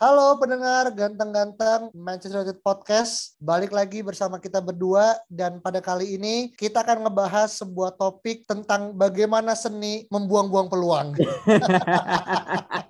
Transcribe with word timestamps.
Halo 0.00 0.40
pendengar 0.40 0.88
ganteng-ganteng 0.96 1.92
Manchester 1.92 2.40
United 2.40 2.64
Podcast. 2.64 3.36
Balik 3.36 3.68
lagi 3.68 4.00
bersama 4.00 4.40
kita 4.40 4.56
berdua 4.56 5.20
dan 5.28 5.60
pada 5.60 5.84
kali 5.84 6.16
ini 6.16 6.56
kita 6.56 6.80
akan 6.80 7.04
ngebahas 7.04 7.60
sebuah 7.60 8.00
topik 8.00 8.48
tentang 8.48 8.96
bagaimana 8.96 9.52
seni 9.52 10.08
membuang-buang 10.08 10.72
peluang. 10.72 11.12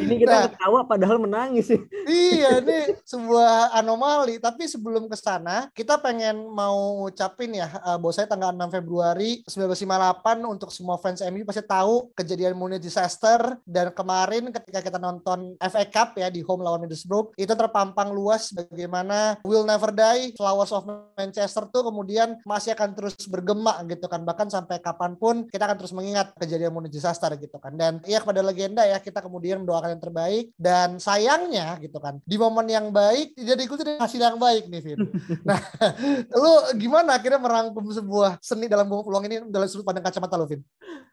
Ini 0.00 0.14
kita 0.16 0.32
Nah. 0.32 0.48
ketawa 0.48 0.80
padahal 0.88 1.20
menangis 1.20 1.68
sih. 1.68 1.80
iya, 2.08 2.64
ini 2.64 2.96
sebuah 3.04 3.76
anomali. 3.76 4.40
Tapi 4.40 4.64
sebelum 4.64 5.06
ke 5.06 5.16
sana, 5.18 5.68
kita 5.76 6.00
pengen 6.00 6.48
mau 6.48 7.04
ucapin 7.06 7.52
ya, 7.52 7.68
uh, 7.84 8.00
bahwa 8.00 8.12
saya 8.14 8.26
tanggal 8.26 8.50
6 8.56 8.72
Februari 8.72 9.44
1958 9.44 10.46
untuk 10.48 10.70
semua 10.72 10.96
fans 10.96 11.20
MU 11.28 11.44
pasti 11.44 11.62
tahu 11.64 12.08
kejadian 12.16 12.56
Munich 12.56 12.80
disaster 12.80 13.60
dan 13.68 13.92
kemarin 13.92 14.48
ketika 14.48 14.80
kita 14.80 14.96
nonton 14.96 15.54
FA 15.60 15.84
Cup 15.86 16.16
ya 16.16 16.32
di 16.32 16.40
home 16.40 16.64
lawan 16.64 16.86
Middlesbrough 16.86 17.36
itu 17.36 17.52
terpampang 17.52 18.10
luas 18.14 18.54
bagaimana 18.54 19.36
Will 19.44 19.66
Never 19.66 19.92
Die, 19.92 20.32
Flowers 20.38 20.72
of 20.72 20.86
Manchester 21.18 21.68
tuh 21.68 21.90
kemudian 21.90 22.40
masih 22.46 22.72
akan 22.72 22.94
terus 22.96 23.16
bergema 23.26 23.82
gitu 23.86 24.06
kan 24.06 24.22
bahkan 24.24 24.48
sampai 24.48 24.78
kapan 24.80 25.18
pun 25.18 25.44
kita 25.50 25.66
akan 25.66 25.76
terus 25.76 25.92
mengingat 25.92 26.32
kejadian 26.38 26.72
Munich 26.72 26.94
disaster 26.94 27.30
gitu 27.36 27.58
kan 27.58 27.74
dan 27.74 27.98
iya 28.06 28.22
kepada 28.22 28.40
legenda 28.40 28.86
ya 28.86 29.02
kita 29.02 29.20
kemudian 29.20 29.62
mendoakan 29.62 29.89
yang 29.90 30.02
terbaik 30.02 30.54
dan 30.54 31.02
sayangnya 31.02 31.74
gitu 31.82 31.98
kan 31.98 32.22
di 32.22 32.38
momen 32.38 32.70
yang 32.70 32.94
baik 32.94 33.34
tidak 33.34 33.58
diikuti 33.58 33.82
dengan 33.82 34.06
hasil 34.06 34.20
yang 34.22 34.38
baik 34.38 34.70
nih 34.70 34.80
Vin. 34.80 34.98
nah, 35.48 35.58
lu 36.42 36.52
gimana 36.78 37.18
akhirnya 37.18 37.42
merangkum 37.42 37.90
sebuah 37.90 38.38
seni 38.38 38.70
dalam 38.70 38.86
buang 38.86 39.02
peluang 39.02 39.24
ini 39.26 39.36
dalam 39.50 39.66
sudut 39.66 39.82
pandang 39.82 40.06
kacamata 40.06 40.38
lu 40.38 40.46
Vin? 40.46 40.62